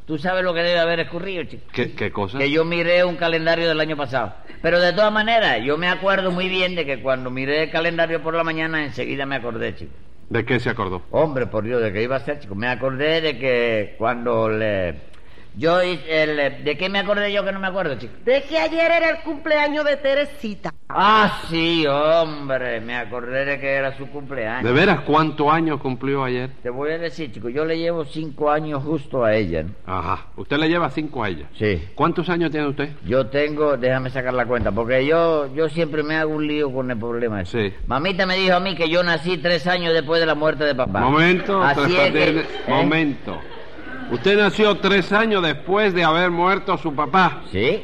Tú 0.09 0.19
sabes 0.19 0.43
lo 0.43 0.55
que 0.55 0.63
debe 0.63 0.79
haber 0.81 1.01
escurrido, 1.01 1.45
chico. 1.45 1.65
¿Qué, 1.71 1.95
qué 1.95 2.11
cosa? 2.11 2.39
Que 2.39 2.51
yo 2.51 2.65
miré 2.65 3.05
un 3.05 3.17
calendario 3.17 3.69
del 3.69 3.79
año 3.79 3.95
pasado. 3.95 4.35
Pero 4.63 4.81
de 4.81 4.95
todas 4.95 5.13
maneras, 5.13 5.59
yo 5.63 5.77
me 5.77 5.87
acuerdo 5.87 6.31
muy 6.31 6.49
bien 6.49 6.75
de 6.75 6.87
que 6.87 7.03
cuando 7.03 7.31
miré 7.31 7.65
el 7.65 7.71
calendario 7.71 8.23
por 8.23 8.35
la 8.35 8.43
mañana, 8.43 8.83
enseguida 8.83 9.27
me 9.27 9.37
acordé, 9.37 9.77
chico. 9.77 9.93
¿De 10.31 10.47
qué 10.47 10.59
se 10.61 10.71
acordó? 10.71 11.03
Hombre, 11.11 11.47
por 11.47 11.63
Dios, 11.65 11.83
de 11.83 11.93
que 11.93 12.03
iba 12.03 12.17
a 12.17 12.21
ser, 12.21 12.41
chico. 12.41 12.55
Me 12.55 12.69
acordé 12.69 13.21
de 13.21 13.39
que 13.39 13.97
cuando 13.99 14.49
le... 14.49 14.95
Yo, 15.55 15.83
hice 15.83 16.23
el- 16.23 16.65
¿de 16.65 16.79
qué 16.79 16.89
me 16.89 17.01
acordé 17.01 17.31
yo 17.31 17.45
que 17.45 17.53
no 17.53 17.61
me 17.61 17.67
acuerdo, 17.67 17.99
chico? 17.99 18.15
De 18.25 18.43
que 18.45 18.57
ayer 18.59 18.91
era 18.91 19.11
el 19.11 19.19
cumpleaños 19.19 19.85
de 19.85 19.97
Teresita. 19.99 20.73
Ah, 20.91 21.43
sí, 21.51 21.87
hombre, 21.87 22.81
me 22.81 22.97
acordé 22.97 23.45
de 23.45 23.61
que 23.61 23.75
era 23.75 23.95
su 23.99 24.07
cumpleaños. 24.09 24.65
¿De 24.65 24.73
veras 24.73 25.01
cuántos 25.01 25.53
años 25.53 25.81
cumplió 25.83 26.25
ayer? 26.25 26.49
Te 26.63 26.71
voy 26.71 26.93
a 26.93 26.99
decir, 26.99 27.31
chico, 27.31 27.51
yo 27.51 27.67
le 27.67 27.77
llevo 27.79 28.07
cinco 28.07 28.51
años 28.51 28.83
justo 28.83 29.23
a 29.23 29.35
ella. 29.35 29.65
¿no? 29.65 29.71
Ajá. 29.87 30.27
Usted 30.37 30.57
le 30.57 30.67
lleva 30.69 30.89
cinco 30.89 31.23
a 31.23 31.29
ella. 31.29 31.45
Sí. 31.59 31.83
¿Cuántos 31.95 32.31
años 32.31 32.51
tiene 32.51 32.69
usted? 32.69 32.89
Yo 33.05 33.27
tengo, 33.27 33.77
déjame 33.77 34.09
sacar 34.09 34.33
la 34.33 34.47
cuenta, 34.47 34.73
porque 34.73 35.05
yo, 35.05 35.55
yo 35.55 35.69
siempre 35.69 36.03
me 36.03 36.17
hago 36.17 36.33
un 36.35 36.47
lío 36.47 36.73
con 36.73 36.91
el 36.91 36.99
problema 36.99 37.43
ese. 37.43 37.69
Sí. 37.69 37.75
Mamita 37.87 38.25
me 38.25 38.37
dijo 38.37 38.55
a 38.57 38.61
mí 38.61 38.75
que 38.75 38.89
yo 38.89 39.03
nací 39.03 39.37
tres 39.37 39.67
años 39.67 39.93
después 39.93 40.21
de 40.21 40.27
la 40.27 40.35
muerte 40.35 40.65
de 40.65 40.75
papá. 40.75 41.01
Momento, 41.01 41.63
Así 41.63 41.95
es 41.97 42.13
que- 42.13 42.39
¿eh? 42.41 42.47
momento. 42.67 43.39
Usted 44.11 44.39
nació 44.39 44.75
tres 44.79 45.13
años 45.13 45.43
después 45.43 45.93
de 45.93 46.03
haber 46.03 46.31
muerto 46.31 46.79
su 46.79 46.95
papá. 46.95 47.43
Sí, 47.53 47.83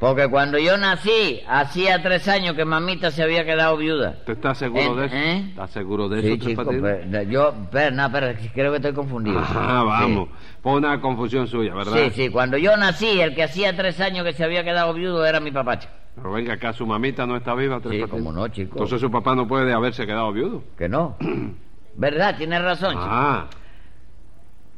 porque 0.00 0.28
cuando 0.28 0.58
yo 0.58 0.76
nací, 0.76 1.40
hacía 1.48 2.02
tres 2.02 2.28
años 2.28 2.54
que 2.54 2.64
mamita 2.64 3.10
se 3.10 3.22
había 3.22 3.44
quedado 3.44 3.76
viuda. 3.76 4.16
¿Usted 4.20 4.32
está 4.34 4.54
seguro 4.54 4.82
Eh, 4.82 5.00
de 5.00 5.06
eso? 5.06 5.16
¿eh? 5.16 5.44
¿Está 5.50 5.66
seguro 5.68 6.08
de 6.08 6.20
Sí, 6.20 6.32
eso, 6.32 6.46
chico, 6.48 6.64
pero, 6.66 7.22
yo, 7.22 7.54
pero, 7.70 7.90
no, 7.96 8.10
pero 8.12 8.28
creo 8.52 8.70
que 8.72 8.76
estoy 8.76 8.92
confundido. 8.92 9.38
Ajá, 9.38 9.82
vamos. 9.82 10.28
Fue 10.62 10.72
una 10.72 11.00
confusión 11.00 11.46
suya, 11.46 11.74
¿verdad? 11.74 11.92
Sí, 11.94 12.10
sí, 12.10 12.28
cuando 12.30 12.56
yo 12.58 12.76
nací, 12.76 13.20
el 13.20 13.34
que 13.34 13.44
hacía 13.44 13.74
tres 13.76 14.00
años 14.00 14.24
que 14.24 14.32
se 14.32 14.44
había 14.44 14.64
quedado 14.64 14.92
viudo 14.94 15.24
era 15.24 15.40
mi 15.40 15.50
papá, 15.50 15.78
chico. 15.78 15.92
Pero 16.16 16.32
venga 16.32 16.54
acá, 16.54 16.72
su 16.72 16.86
mamita 16.86 17.26
no 17.26 17.36
está 17.36 17.54
viva, 17.54 17.80
Tres 17.80 18.02
Sí, 18.04 18.08
cómo 18.08 18.30
no, 18.32 18.46
chico. 18.48 18.72
Entonces 18.74 19.00
su 19.00 19.10
papá 19.10 19.34
no 19.34 19.48
puede 19.48 19.72
haberse 19.72 20.06
quedado 20.06 20.32
viudo. 20.32 20.62
Que 20.78 20.88
no. 20.88 21.16
¿Verdad? 21.96 22.36
Tienes 22.36 22.62
razón, 22.62 22.90
chico. 22.92 23.04
Ah, 23.06 23.46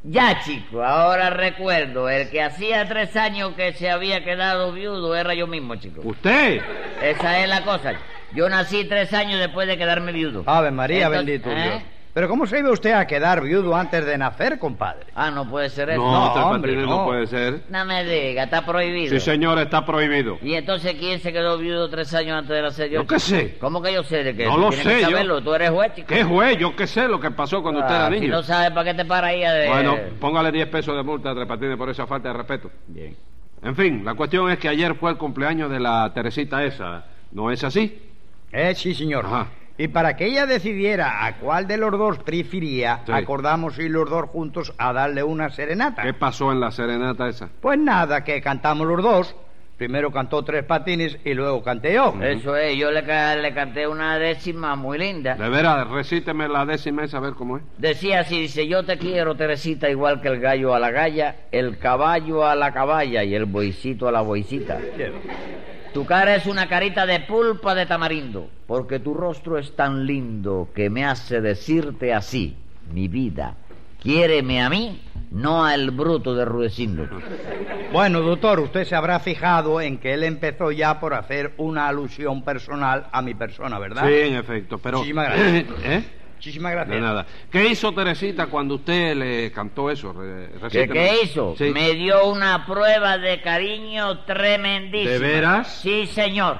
Ya, 0.08 0.40
chico, 0.44 0.84
ahora 0.84 1.30
recuerdo, 1.30 2.08
el 2.08 2.30
que 2.30 2.40
hacía 2.40 2.86
tres 2.86 3.16
años 3.16 3.54
que 3.56 3.72
se 3.72 3.90
había 3.90 4.22
quedado 4.22 4.70
viudo 4.70 5.16
era 5.16 5.34
yo 5.34 5.48
mismo, 5.48 5.74
chico. 5.76 6.00
¿Usted? 6.04 6.60
Esa 7.02 7.40
es 7.40 7.48
la 7.48 7.62
cosa. 7.62 7.94
Yo 8.32 8.48
nací 8.48 8.84
tres 8.84 9.12
años 9.12 9.40
después 9.40 9.66
de 9.66 9.76
quedarme 9.76 10.12
viudo. 10.12 10.44
Ave 10.46 10.70
María, 10.70 11.06
Entonces, 11.06 11.26
bendito 11.26 11.50
¿eh? 11.50 11.62
Dios. 11.64 11.82
Pero 12.16 12.30
¿cómo 12.30 12.46
se 12.46 12.58
iba 12.60 12.70
usted 12.70 12.92
a 12.92 13.06
quedar 13.06 13.42
viudo 13.42 13.76
antes 13.76 14.02
de 14.06 14.16
nacer, 14.16 14.58
compadre? 14.58 15.04
Ah, 15.14 15.30
no 15.30 15.46
puede 15.50 15.68
ser 15.68 15.90
eso. 15.90 16.00
No, 16.00 16.10
No, 16.28 16.32
Tres 16.32 16.44
hombre, 16.46 16.72
Patines 16.72 16.88
no. 16.88 16.96
no. 17.00 17.04
puede 17.04 17.26
ser. 17.26 17.60
No 17.68 17.84
me 17.84 18.04
diga, 18.06 18.44
está 18.44 18.64
prohibido. 18.64 19.10
Sí, 19.10 19.20
señor, 19.20 19.58
está 19.58 19.84
prohibido. 19.84 20.38
¿Y 20.40 20.54
entonces 20.54 20.94
quién 20.98 21.20
se 21.20 21.30
quedó 21.30 21.58
viudo 21.58 21.90
tres 21.90 22.14
años 22.14 22.38
antes 22.38 22.56
de 22.56 22.62
nacer 22.62 22.88
yo? 22.88 23.02
Yo 23.02 23.06
qué 23.06 23.18
sé. 23.20 23.58
¿Cómo 23.60 23.82
que 23.82 23.92
yo 23.92 24.02
sé 24.02 24.24
de 24.24 24.34
qué? 24.34 24.46
No 24.46 24.56
lo 24.56 24.70
Tienes 24.70 24.86
sé, 24.86 24.94
que 24.94 25.02
yo- 25.02 25.10
saberlo, 25.10 25.42
tú 25.42 25.52
eres 25.52 25.68
juez, 25.68 25.92
chico. 25.94 26.08
¿Qué 26.08 26.24
juez? 26.24 26.56
Yo 26.56 26.74
qué 26.74 26.86
sé 26.86 27.06
lo 27.06 27.20
que 27.20 27.30
pasó 27.32 27.60
cuando 27.62 27.80
usted 27.80 27.92
Ah, 27.94 28.06
era 28.06 28.14
Si 28.16 28.20
niño. 28.22 28.32
no 28.32 28.42
sabes 28.42 28.70
para 28.70 28.84
qué 28.84 28.94
te 28.94 29.04
para 29.04 29.26
ahí 29.26 29.44
a 29.44 29.52
de... 29.52 29.68
Bueno, 29.68 29.96
póngale 30.18 30.50
10 30.50 30.68
pesos 30.68 30.96
de 30.96 31.02
multa 31.02 31.32
a 31.32 31.34
Tres 31.34 31.46
Patines 31.46 31.76
por 31.76 31.90
esa 31.90 32.06
falta 32.06 32.28
de 32.30 32.34
respeto. 32.38 32.70
Bien. 32.86 33.14
En 33.62 33.76
fin, 33.76 34.02
la 34.06 34.14
cuestión 34.14 34.50
es 34.50 34.58
que 34.58 34.70
ayer 34.70 34.94
fue 34.94 35.10
el 35.10 35.18
cumpleaños 35.18 35.70
de 35.70 35.80
la 35.80 36.10
Teresita 36.14 36.64
esa. 36.64 37.04
¿No 37.32 37.50
es 37.50 37.62
así? 37.62 38.00
Eh, 38.52 38.74
sí, 38.74 38.94
señor. 38.94 39.26
Ajá. 39.26 39.48
Y 39.78 39.88
para 39.88 40.16
que 40.16 40.26
ella 40.26 40.46
decidiera 40.46 41.26
a 41.26 41.36
cuál 41.36 41.66
de 41.66 41.76
los 41.76 41.90
dos 41.92 42.18
prefería, 42.20 43.00
Sí. 43.04 43.12
acordamos 43.12 43.78
ir 43.78 43.90
los 43.90 44.08
dos 44.08 44.26
juntos 44.30 44.72
a 44.78 44.92
darle 44.92 45.22
una 45.22 45.50
serenata. 45.50 46.02
¿Qué 46.02 46.14
pasó 46.14 46.50
en 46.52 46.60
la 46.60 46.70
serenata 46.70 47.28
esa? 47.28 47.48
Pues 47.60 47.78
nada, 47.78 48.24
que 48.24 48.40
cantamos 48.40 48.86
los 48.86 49.02
dos. 49.02 49.36
Primero 49.76 50.10
cantó 50.10 50.42
Tres 50.42 50.64
Patines 50.64 51.18
y 51.22 51.34
luego 51.34 51.62
canté 51.62 51.92
yo. 51.92 52.14
Eso 52.22 52.56
es, 52.56 52.78
yo 52.78 52.90
le, 52.90 53.02
le 53.02 53.52
canté 53.52 53.86
una 53.86 54.18
décima 54.18 54.74
muy 54.74 54.96
linda. 54.96 55.34
De 55.34 55.50
veras, 55.50 55.86
recíteme 55.90 56.48
la 56.48 56.64
décima 56.64 57.04
esa 57.04 57.18
a 57.18 57.20
ver 57.20 57.34
cómo 57.34 57.58
es. 57.58 57.62
Decía 57.76 58.20
así, 58.20 58.40
dice, 58.40 58.66
yo 58.66 58.84
te 58.86 58.96
quiero, 58.96 59.34
Teresita, 59.34 59.90
igual 59.90 60.22
que 60.22 60.28
el 60.28 60.40
gallo 60.40 60.74
a 60.74 60.78
la 60.80 60.90
galla, 60.90 61.36
el 61.52 61.76
caballo 61.76 62.46
a 62.46 62.54
la 62.54 62.72
caballa 62.72 63.22
y 63.22 63.34
el 63.34 63.44
boicito 63.44 64.08
a 64.08 64.12
la 64.12 64.22
boicita. 64.22 64.78
Tu 65.96 66.04
cara 66.04 66.34
es 66.34 66.44
una 66.44 66.68
carita 66.68 67.06
de 67.06 67.20
pulpa 67.20 67.74
de 67.74 67.86
tamarindo, 67.86 68.50
porque 68.66 68.98
tu 68.98 69.14
rostro 69.14 69.56
es 69.56 69.74
tan 69.74 70.04
lindo 70.04 70.68
que 70.74 70.90
me 70.90 71.06
hace 71.06 71.40
decirte 71.40 72.12
así, 72.12 72.54
mi 72.92 73.08
vida, 73.08 73.56
quiéreme 74.02 74.62
a 74.62 74.68
mí, 74.68 75.00
no 75.30 75.64
al 75.64 75.92
bruto 75.92 76.34
de 76.34 76.44
Rudecindo. 76.44 77.08
Bueno, 77.94 78.20
doctor, 78.20 78.60
usted 78.60 78.84
se 78.84 78.94
habrá 78.94 79.20
fijado 79.20 79.80
en 79.80 79.96
que 79.96 80.12
él 80.12 80.24
empezó 80.24 80.70
ya 80.70 81.00
por 81.00 81.14
hacer 81.14 81.54
una 81.56 81.88
alusión 81.88 82.42
personal 82.42 83.06
a 83.10 83.22
mi 83.22 83.32
persona, 83.32 83.78
¿verdad? 83.78 84.06
Sí, 84.06 84.14
en 84.16 84.34
efecto, 84.34 84.76
pero... 84.76 84.98
Muchísimas 84.98 85.28
gracias. 85.28 85.64
¿Eh? 85.82 86.04
Muchísimas 86.36 86.72
gracias. 86.72 86.94
De 86.94 87.00
nada. 87.00 87.26
¿Qué 87.50 87.66
hizo 87.66 87.92
Teresita 87.92 88.46
cuando 88.46 88.76
usted 88.76 89.16
le 89.16 89.50
cantó 89.52 89.90
eso? 89.90 90.12
Re- 90.12 90.50
¿Qué, 90.70 90.88
qué 90.88 91.22
hizo? 91.24 91.54
Sí. 91.58 91.70
Me 91.70 91.92
dio 91.94 92.26
una 92.26 92.64
prueba 92.66 93.18
de 93.18 93.40
cariño 93.40 94.20
tremendísima. 94.24 95.10
¿De 95.10 95.18
veras? 95.18 95.68
Sí, 95.82 96.06
señor. 96.06 96.58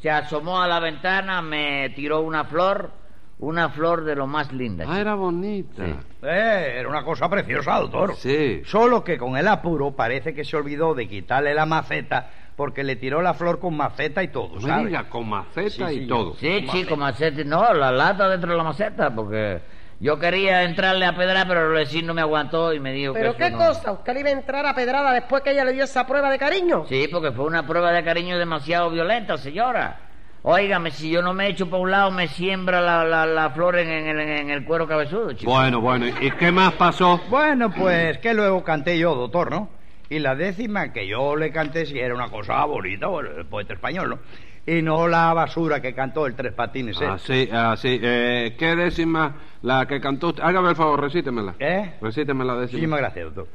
Se 0.00 0.10
asomó 0.10 0.60
a 0.60 0.68
la 0.68 0.80
ventana, 0.80 1.40
me 1.40 1.88
tiró 1.96 2.20
una 2.20 2.44
flor, 2.44 2.90
una 3.38 3.70
flor 3.70 4.04
de 4.04 4.14
lo 4.14 4.26
más 4.26 4.52
linda. 4.52 4.84
Ah, 4.86 5.00
era 5.00 5.14
bonita. 5.14 5.84
Sí. 5.84 5.94
Eh, 6.22 6.76
era 6.78 6.88
una 6.88 7.02
cosa 7.02 7.28
preciosa, 7.30 7.78
doctor. 7.80 8.14
Sí. 8.16 8.60
Solo 8.66 9.02
que 9.02 9.16
con 9.16 9.36
el 9.38 9.48
apuro 9.48 9.92
parece 9.92 10.34
que 10.34 10.44
se 10.44 10.56
olvidó 10.56 10.94
de 10.94 11.08
quitarle 11.08 11.54
la 11.54 11.64
maceta 11.64 12.30
porque 12.56 12.84
le 12.84 12.96
tiró 12.96 13.20
la 13.20 13.34
flor 13.34 13.58
con 13.58 13.76
maceta 13.76 14.22
y 14.22 14.28
todo, 14.28 14.54
No 14.54 14.60
¿sabe? 14.60 14.82
me 14.84 14.88
diga, 14.90 15.08
con 15.08 15.28
maceta 15.28 15.88
Sí, 15.88 15.94
y 15.94 15.98
señor. 16.00 16.08
todo. 16.08 16.34
Sí, 16.34 16.66
chico, 16.70 16.96
maceta. 16.96 17.42
No, 17.44 17.72
la 17.74 17.90
lata 17.90 18.28
dentro 18.28 18.52
de 18.52 18.56
la 18.56 18.62
maceta, 18.64 19.10
porque 19.14 19.60
yo 20.00 20.18
quería 20.18 20.62
entrarle 20.62 21.06
a 21.06 21.16
pedrar, 21.16 21.48
pero 21.48 21.66
el 21.68 21.72
vecino 21.74 22.14
me 22.14 22.20
aguantó 22.20 22.72
y 22.72 22.78
me 22.80 22.92
dijo 22.92 23.12
¿Pero 23.12 23.32
que 23.32 23.38
qué 23.38 23.46
eso 23.48 23.56
no- 23.58 23.66
cosa? 23.66 23.92
¿Usted 23.92 24.14
le 24.14 24.20
iba 24.20 24.28
a 24.28 24.32
entrar 24.32 24.66
a 24.66 24.74
pedrada 24.74 25.12
después 25.12 25.42
que 25.42 25.50
ella 25.50 25.64
le 25.64 25.72
dio 25.72 25.84
esa 25.84 26.06
prueba 26.06 26.30
de 26.30 26.38
cariño? 26.38 26.84
Sí, 26.88 27.08
porque 27.10 27.32
fue 27.32 27.44
una 27.44 27.66
prueba 27.66 27.90
de 27.92 28.04
cariño 28.04 28.38
demasiado 28.38 28.90
violenta, 28.90 29.36
señora. 29.36 30.00
Óigame, 30.46 30.90
si 30.90 31.10
yo 31.10 31.22
no 31.22 31.32
me 31.32 31.48
echo 31.48 31.70
para 31.70 31.82
un 31.82 31.90
lado, 31.90 32.10
me 32.10 32.28
siembra 32.28 32.80
la, 32.82 33.02
la, 33.02 33.24
la 33.24 33.48
flor 33.50 33.78
en, 33.78 33.88
en 33.88 34.06
el- 34.08 34.28
en 34.28 34.50
el 34.50 34.64
cuero 34.66 34.86
cabezudo, 34.86 35.32
chico. 35.32 35.50
Bueno, 35.50 35.80
bueno. 35.80 36.06
¿Y 36.20 36.30
qué 36.32 36.52
más 36.52 36.74
pasó? 36.74 37.18
Bueno, 37.30 37.70
pues 37.70 38.18
que 38.18 38.34
luego 38.34 38.62
canté 38.62 38.98
yo, 38.98 39.14
doctor, 39.14 39.50
¿no? 39.50 39.70
Y 40.14 40.20
la 40.20 40.36
décima 40.36 40.92
que 40.92 41.08
yo 41.08 41.34
le 41.34 41.50
canté 41.50 41.86
sí 41.86 41.98
era 41.98 42.14
una 42.14 42.28
cosa 42.28 42.64
bonita, 42.66 43.08
el 43.36 43.46
poeta 43.46 43.72
español, 43.72 44.10
¿no? 44.10 44.18
Y 44.64 44.80
no 44.80 45.08
la 45.08 45.34
basura 45.34 45.82
que 45.82 45.92
cantó 45.92 46.24
el 46.28 46.36
Tres 46.36 46.52
Patines, 46.52 47.00
¿eh? 47.00 47.06
Ah, 47.08 47.18
sí, 47.18 47.48
ah, 47.52 47.74
sí. 47.76 47.98
Eh, 48.00 48.54
¿Qué 48.56 48.76
décima 48.76 49.34
la 49.62 49.88
que 49.88 50.00
cantó 50.00 50.28
usted? 50.28 50.44
Hágame 50.44 50.68
el 50.68 50.76
favor, 50.76 51.00
recítemela. 51.00 51.56
¿Eh? 51.58 51.94
Recíteme 52.00 52.44
la 52.44 52.54
décima. 52.54 52.76
Muchísimas 52.76 53.00
gracias, 53.00 53.24
doctor. 53.24 53.48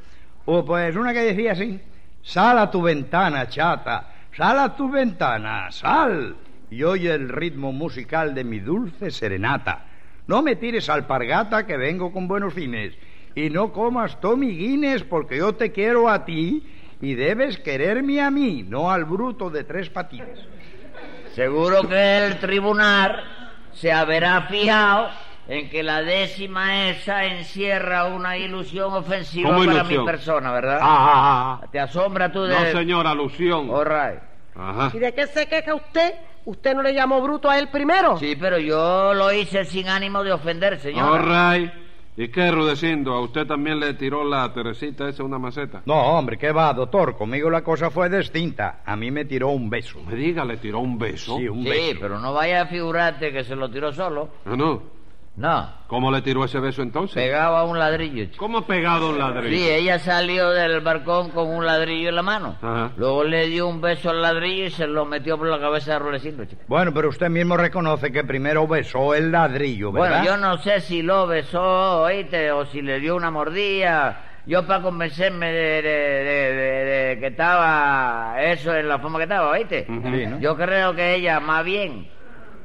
Oh, 0.44 0.62
pues 0.62 0.94
una 0.94 1.14
que 1.14 1.20
decía 1.20 1.52
así: 1.52 1.80
Sal 2.20 2.58
a 2.58 2.70
tu 2.70 2.82
ventana, 2.82 3.48
chata, 3.48 4.12
sal 4.36 4.58
a 4.58 4.76
tu 4.76 4.90
ventana, 4.90 5.70
sal. 5.70 6.36
Y 6.70 6.82
oye 6.82 7.10
el 7.10 7.30
ritmo 7.30 7.72
musical 7.72 8.34
de 8.34 8.44
mi 8.44 8.60
dulce 8.60 9.10
serenata. 9.10 9.86
No 10.26 10.42
me 10.42 10.56
tires 10.56 10.90
alpargata 10.90 11.64
que 11.64 11.78
vengo 11.78 12.12
con 12.12 12.28
buenos 12.28 12.52
fines. 12.52 12.92
Y 13.34 13.50
no 13.50 13.72
comas 13.72 14.20
Tommy 14.20 14.56
Guinness 14.56 15.04
porque 15.04 15.38
yo 15.38 15.54
te 15.54 15.72
quiero 15.72 16.08
a 16.08 16.24
ti 16.24 16.66
y 17.00 17.14
debes 17.14 17.58
quererme 17.58 18.20
a 18.20 18.30
mí, 18.30 18.64
no 18.66 18.90
al 18.90 19.04
bruto 19.04 19.50
de 19.50 19.64
tres 19.64 19.88
patines. 19.88 20.38
Seguro 21.34 21.88
que 21.88 22.26
el 22.26 22.38
tribunal 22.38 23.22
se 23.72 23.92
habrá 23.92 24.42
fijado 24.42 25.08
en 25.48 25.70
que 25.70 25.82
la 25.82 26.02
décima 26.02 26.88
esa 26.88 27.24
encierra 27.24 28.04
una 28.04 28.36
ilusión 28.36 28.92
ofensiva 28.92 29.48
¿Cómo 29.50 29.64
para 29.64 29.78
ilusión? 29.78 30.00
mi 30.02 30.06
persona, 30.06 30.52
¿verdad? 30.52 30.78
Ah, 30.80 31.10
ah, 31.12 31.60
ah. 31.62 31.68
¿Te 31.70 31.80
asombra 31.80 32.30
tú 32.30 32.42
de...? 32.42 32.54
No, 32.54 32.78
señor, 32.78 33.06
alusión. 33.06 33.70
All 33.70 33.84
right. 33.84 34.20
Ajá. 34.54 34.90
¿Y 34.94 34.98
de 34.98 35.14
qué 35.14 35.26
se 35.26 35.46
queja 35.46 35.74
usted? 35.74 36.14
¿Usted 36.44 36.74
no 36.74 36.82
le 36.82 36.94
llamó 36.94 37.20
bruto 37.20 37.48
a 37.48 37.58
él 37.58 37.68
primero? 37.68 38.18
Sí, 38.18 38.36
pero 38.38 38.58
yo 38.58 39.14
lo 39.14 39.32
hice 39.32 39.64
sin 39.64 39.88
ánimo 39.88 40.22
de 40.22 40.32
ofender, 40.32 40.78
señor. 40.80 41.20
All 41.20 41.58
right. 41.58 41.72
¿Y 42.16 42.28
qué, 42.28 42.50
Rudecindo? 42.50 43.14
¿A 43.14 43.20
usted 43.22 43.46
también 43.46 43.80
le 43.80 43.94
tiró 43.94 44.24
la 44.24 44.52
Teresita 44.52 45.08
esa 45.08 45.22
una 45.22 45.38
maceta? 45.38 45.82
No, 45.86 45.94
hombre, 46.18 46.36
¿qué 46.36 46.52
va, 46.52 46.72
doctor? 46.74 47.16
Conmigo 47.16 47.48
la 47.48 47.62
cosa 47.62 47.90
fue 47.90 48.10
distinta. 48.10 48.82
A 48.84 48.94
mí 48.96 49.10
me 49.10 49.24
tiró 49.24 49.48
un 49.48 49.70
beso. 49.70 50.00
Me 50.06 50.14
diga, 50.16 50.44
le 50.44 50.56
tiró 50.58 50.80
un 50.80 50.98
beso. 50.98 51.38
Sí, 51.38 51.48
un 51.48 51.62
Sí, 51.62 51.68
beso. 51.70 51.98
pero 52.00 52.18
no 52.18 52.32
vaya 52.34 52.62
a 52.62 52.66
figurarte 52.66 53.32
que 53.32 53.44
se 53.44 53.56
lo 53.56 53.70
tiró 53.70 53.92
solo. 53.92 54.28
Ah, 54.44 54.54
no. 54.56 54.82
No, 55.40 55.72
¿Cómo 55.86 56.12
le 56.12 56.20
tiró 56.20 56.44
ese 56.44 56.60
beso 56.60 56.82
entonces? 56.82 57.14
pegaba 57.14 57.64
un 57.64 57.78
ladrillo. 57.78 58.26
chico. 58.26 58.36
¿Cómo 58.36 58.66
pegado 58.66 59.08
un 59.08 59.18
ladrillo? 59.18 59.56
Sí, 59.56 59.68
ella 59.70 59.98
salió 59.98 60.50
del 60.50 60.80
balcón 60.82 61.30
con 61.30 61.48
un 61.48 61.64
ladrillo 61.64 62.10
en 62.10 62.16
la 62.16 62.22
mano. 62.22 62.56
Ajá. 62.60 62.92
Luego 62.98 63.24
le 63.24 63.46
dio 63.46 63.66
un 63.66 63.80
beso 63.80 64.10
al 64.10 64.20
ladrillo 64.20 64.66
y 64.66 64.70
se 64.70 64.86
lo 64.86 65.06
metió 65.06 65.38
por 65.38 65.46
la 65.48 65.58
cabeza 65.58 65.94
de 65.94 65.98
Rulecindo, 66.00 66.44
chico. 66.44 66.60
Bueno, 66.68 66.92
pero 66.92 67.08
usted 67.08 67.30
mismo 67.30 67.56
reconoce 67.56 68.12
que 68.12 68.22
primero 68.22 68.68
besó 68.68 69.14
el 69.14 69.32
ladrillo, 69.32 69.90
¿verdad? 69.92 70.08
Bueno, 70.22 70.24
yo 70.26 70.36
no 70.36 70.58
sé 70.58 70.80
si 70.82 71.00
lo 71.00 71.26
besó, 71.26 72.02
oíste, 72.02 72.52
o 72.52 72.66
si 72.66 72.82
le 72.82 73.00
dio 73.00 73.16
una 73.16 73.30
mordida. 73.30 74.26
Yo 74.46 74.66
para 74.66 74.82
convencerme 74.82 75.50
de, 75.52 75.82
de- 75.82 75.82
de- 75.82 76.52
de- 76.54 76.84
de 77.14 77.18
que 77.20 77.26
estaba 77.28 78.34
eso 78.42 78.74
en 78.74 78.88
la 78.88 78.98
forma 78.98 79.18
que 79.18 79.24
estaba, 79.24 79.50
oíste. 79.50 79.86
Ujú. 79.88 80.02
Sí, 80.14 80.26
¿no? 80.26 80.38
Yo 80.38 80.54
creo 80.56 80.94
que 80.94 81.14
ella 81.14 81.40
más 81.40 81.64
bien 81.64 82.08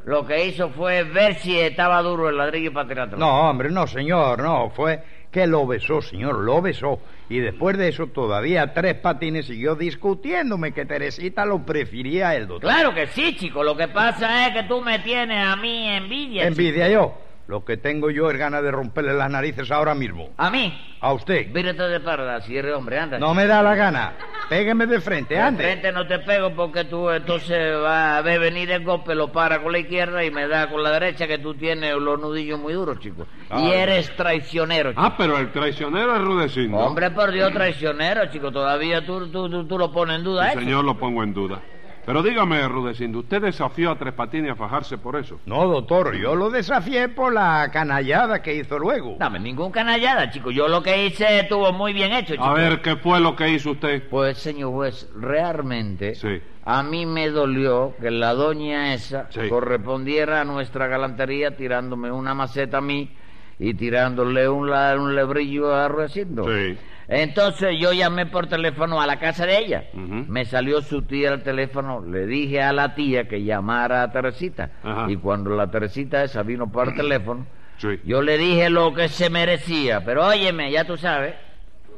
lo 0.05 0.25
que 0.25 0.45
hizo 0.45 0.69
fue 0.69 1.03
ver 1.03 1.35
si 1.35 1.59
estaba 1.59 2.01
duro 2.01 2.29
el 2.29 2.37
ladrillo 2.37 2.71
para 2.71 2.87
tirarlo. 2.87 3.17
No, 3.17 3.49
hombre, 3.49 3.69
no, 3.71 3.87
señor, 3.87 4.41
no. 4.41 4.69
Fue 4.69 5.01
que 5.31 5.47
lo 5.47 5.65
besó, 5.65 6.01
señor, 6.01 6.35
lo 6.35 6.61
besó. 6.61 6.99
Y 7.27 7.39
después 7.39 7.75
de 7.77 7.89
eso, 7.89 8.07
todavía 8.07 8.71
tres 8.73 8.95
patines 8.95 9.47
siguió 9.47 9.75
discutiéndome 9.75 10.73
que 10.73 10.85
Teresita 10.85 11.43
lo 11.45 11.65
prefería 11.65 12.29
a 12.29 12.35
él, 12.35 12.47
doctor. 12.47 12.69
Claro 12.69 12.93
que 12.93 13.07
sí, 13.07 13.35
chico. 13.35 13.63
Lo 13.63 13.75
que 13.75 13.87
pasa 13.87 14.47
es 14.47 14.53
que 14.53 14.63
tú 14.63 14.79
me 14.81 14.99
tienes 14.99 15.43
a 15.43 15.55
mí 15.55 15.89
envidia. 15.89 16.43
chico. 16.43 16.47
Envidia 16.61 16.87
yo. 16.87 17.24
Lo 17.47 17.63
que 17.63 17.77
tengo 17.77 18.09
yo 18.09 18.31
es 18.31 18.37
ganas 18.39 18.63
de 18.63 18.71
romperle 18.71 19.13
las 19.13 19.29
narices 19.29 19.69
ahora 19.69 19.93
mismo. 19.93 20.29
A 20.37 20.49
mí. 20.49 20.75
A 20.99 21.13
usted. 21.13 21.53
Vírate 21.53 21.83
de 21.83 21.99
parda, 21.99 22.41
si 22.41 22.57
eres 22.57 22.73
hombre, 22.73 22.97
anda. 22.97 23.19
No 23.19 23.35
me 23.35 23.45
da 23.45 23.61
la 23.61 23.75
gana. 23.75 24.13
Pégueme 24.49 24.87
de 24.87 24.99
frente, 24.99 25.35
De 25.35 25.39
ande. 25.41 25.63
frente 25.63 25.91
no 25.91 26.07
te 26.07 26.17
pego 26.19 26.55
porque 26.55 26.85
tú 26.85 27.07
entonces 27.11 27.79
vas 27.79 28.17
a 28.17 28.21
ver 28.23 28.39
venir 28.39 28.71
el 28.71 28.83
golpe, 28.83 29.13
lo 29.13 29.31
para 29.31 29.61
con 29.61 29.71
la 29.71 29.77
izquierda 29.79 30.23
y 30.23 30.31
me 30.31 30.47
da 30.47 30.67
con 30.69 30.81
la 30.81 30.89
derecha 30.91 31.27
que 31.27 31.37
tú 31.37 31.53
tienes 31.53 31.93
los 31.95 32.19
nudillos 32.19 32.59
muy 32.59 32.73
duros, 32.73 32.99
chico. 32.99 33.27
Ah, 33.51 33.61
y 33.61 33.71
eres 33.71 34.15
traicionero, 34.15 34.91
chico. 34.91 35.01
Ah, 35.03 35.13
pero 35.15 35.37
el 35.37 35.51
traicionero 35.51 36.15
es 36.15 36.21
Rudecindo. 36.23 36.77
Hombre, 36.77 37.11
por 37.11 37.31
Dios, 37.31 37.51
traicionero, 37.53 38.25
chico. 38.31 38.51
Todavía 38.51 39.05
tú, 39.05 39.27
tú, 39.29 39.47
tú, 39.49 39.67
tú 39.67 39.77
lo 39.77 39.91
pones 39.91 40.17
en 40.17 40.23
duda, 40.23 40.51
Sí, 40.51 40.57
¿eh? 40.57 40.61
señor, 40.61 40.83
lo 40.83 40.97
pongo 40.97 41.21
en 41.23 41.33
duda. 41.33 41.61
Pero 42.05 42.21
dígame, 42.21 42.67
Rudecindo, 42.67 43.19
¿usted 43.19 43.41
desafió 43.41 43.89
a 43.91 43.97
Tres 43.97 44.13
Patines 44.13 44.51
a 44.51 44.55
fajarse 44.55 44.97
por 44.97 45.15
eso? 45.15 45.39
No, 45.45 45.65
doctor, 45.67 46.15
yo 46.15 46.35
lo 46.35 46.49
desafié 46.51 47.09
por 47.09 47.33
la 47.33 47.69
canallada 47.73 48.41
que 48.43 48.53
hizo 48.55 48.77
luego. 48.77 49.15
Dame 49.17 49.39
ningún 49.39 49.71
canallada, 49.71 50.29
chico. 50.29 50.51
Yo 50.51 50.67
lo 50.67 50.83
que 50.83 51.07
hice 51.07 51.39
estuvo 51.39 51.71
muy 51.73 51.93
bien 51.93 52.11
hecho, 52.13 52.33
chico. 52.33 52.43
A 52.45 52.53
ver, 52.53 52.81
¿qué 52.81 52.95
fue 52.97 53.19
lo 53.19 53.35
que 53.35 53.49
hizo 53.49 53.71
usted? 53.71 54.07
Pues, 54.09 54.37
señor 54.37 54.71
juez, 54.71 55.09
realmente 55.15 56.13
Sí. 56.15 56.41
a 56.63 56.83
mí 56.83 57.05
me 57.07 57.29
dolió 57.29 57.95
que 57.99 58.11
la 58.11 58.33
doña 58.33 58.93
esa 58.93 59.27
Sí. 59.31 59.49
correspondiera 59.49 60.41
a 60.41 60.45
nuestra 60.45 60.87
galantería 60.87 61.55
tirándome 61.57 62.11
una 62.11 62.33
maceta 62.35 62.77
a 62.77 62.81
mí 62.81 63.15
y 63.57 63.73
tirándole 63.73 64.47
un, 64.47 64.69
la- 64.69 64.95
un 64.95 65.15
lebrillo 65.15 65.73
a 65.73 65.87
Rudecindo. 65.87 66.43
Sí. 66.45 66.77
Entonces 67.07 67.75
yo 67.79 67.93
llamé 67.93 68.25
por 68.25 68.47
teléfono 68.47 68.99
a 69.01 69.05
la 69.07 69.19
casa 69.19 69.45
de 69.45 69.57
ella. 69.59 69.83
Me 69.93 70.45
salió 70.45 70.81
su 70.81 71.03
tía 71.03 71.31
al 71.31 71.43
teléfono, 71.43 72.01
le 72.05 72.25
dije 72.25 72.61
a 72.61 72.73
la 72.73 72.95
tía 72.95 73.27
que 73.27 73.43
llamara 73.43 74.03
a 74.03 74.11
Teresita. 74.11 74.71
Y 75.07 75.17
cuando 75.17 75.51
la 75.55 75.69
Teresita 75.69 76.23
esa 76.23 76.43
vino 76.43 76.71
por 76.71 76.93
teléfono, 76.95 77.45
Sí. 77.77 77.99
yo 78.05 78.21
le 78.21 78.37
dije 78.37 78.69
lo 78.69 78.93
que 78.93 79.09
se 79.09 79.29
merecía. 79.29 80.03
Pero 80.05 80.25
óyeme, 80.25 80.71
ya 80.71 80.85
tú 80.85 80.95
sabes, 80.97 81.35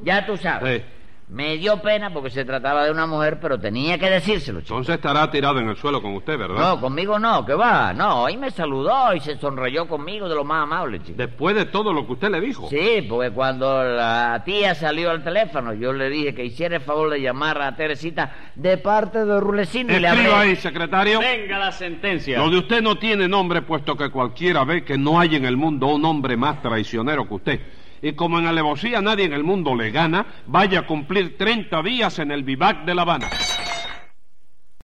ya 0.01 0.25
tú 0.25 0.35
sabes. 0.35 0.81
Sí. 0.81 0.85
Me 1.29 1.57
dio 1.57 1.81
pena 1.81 2.09
porque 2.13 2.29
se 2.29 2.45
trataba 2.45 2.85
de 2.85 2.91
una 2.91 3.05
mujer, 3.05 3.37
pero 3.41 3.59
tenía 3.59 3.97
que 3.97 4.09
decírselo, 4.09 4.61
chico. 4.61 4.75
Entonces 4.75 4.95
estará 4.95 5.29
tirado 5.29 5.59
en 5.59 5.67
el 5.67 5.75
suelo 5.75 6.01
con 6.01 6.13
usted, 6.15 6.37
¿verdad? 6.37 6.57
No, 6.57 6.79
conmigo 6.79 7.19
no, 7.19 7.45
que 7.45 7.53
va, 7.53 7.91
no. 7.91 8.29
Y 8.29 8.37
me 8.37 8.49
saludó 8.49 9.13
y 9.13 9.19
se 9.19 9.35
sonrayó 9.35 9.89
conmigo 9.89 10.29
de 10.29 10.35
lo 10.35 10.45
más 10.45 10.63
amable, 10.63 10.99
chico. 11.03 11.17
Después 11.17 11.53
de 11.53 11.65
todo 11.65 11.91
lo 11.91 12.07
que 12.07 12.13
usted 12.13 12.29
le 12.29 12.39
dijo. 12.39 12.69
Sí, 12.69 13.05
porque 13.09 13.31
cuando 13.31 13.83
la 13.83 14.41
tía 14.45 14.73
salió 14.73 15.11
al 15.11 15.21
teléfono, 15.21 15.73
yo 15.73 15.91
le 15.91 16.09
dije 16.09 16.33
que 16.33 16.45
hiciera 16.45 16.77
el 16.77 16.81
favor 16.81 17.09
de 17.09 17.19
llamar 17.19 17.61
a 17.61 17.75
Teresita 17.75 18.33
de 18.55 18.77
parte 18.77 19.25
de 19.25 19.39
Rulecindo 19.41 19.97
y 19.97 19.99
le 19.99 20.07
hablé. 20.07 20.21
Escriba 20.21 20.39
ahí, 20.39 20.55
secretario. 20.55 21.19
Venga 21.19 21.59
la 21.59 21.73
sentencia. 21.73 22.37
Lo 22.37 22.49
de 22.49 22.59
usted 22.59 22.81
no 22.81 22.95
tiene 22.95 23.27
nombre, 23.27 23.63
puesto 23.63 23.97
que 23.97 24.09
cualquiera 24.11 24.63
ve 24.63 24.85
que 24.85 24.97
no 24.97 25.19
hay 25.19 25.35
en 25.35 25.43
el 25.43 25.57
mundo 25.57 25.87
un 25.87 26.05
hombre 26.05 26.37
más 26.37 26.61
traicionero 26.61 27.27
que 27.27 27.33
usted. 27.33 27.61
Y 28.01 28.13
como 28.13 28.39
en 28.39 28.47
alevosía 28.47 29.01
nadie 29.01 29.25
en 29.25 29.33
el 29.33 29.43
mundo 29.43 29.75
le 29.75 29.91
gana, 29.91 30.25
vaya 30.45 30.79
a 30.79 30.85
cumplir 30.87 31.37
30 31.37 31.81
días 31.81 32.19
en 32.19 32.31
el 32.31 32.43
vivac 32.43 32.85
de 32.85 32.95
La 32.95 33.01
Habana. 33.03 33.29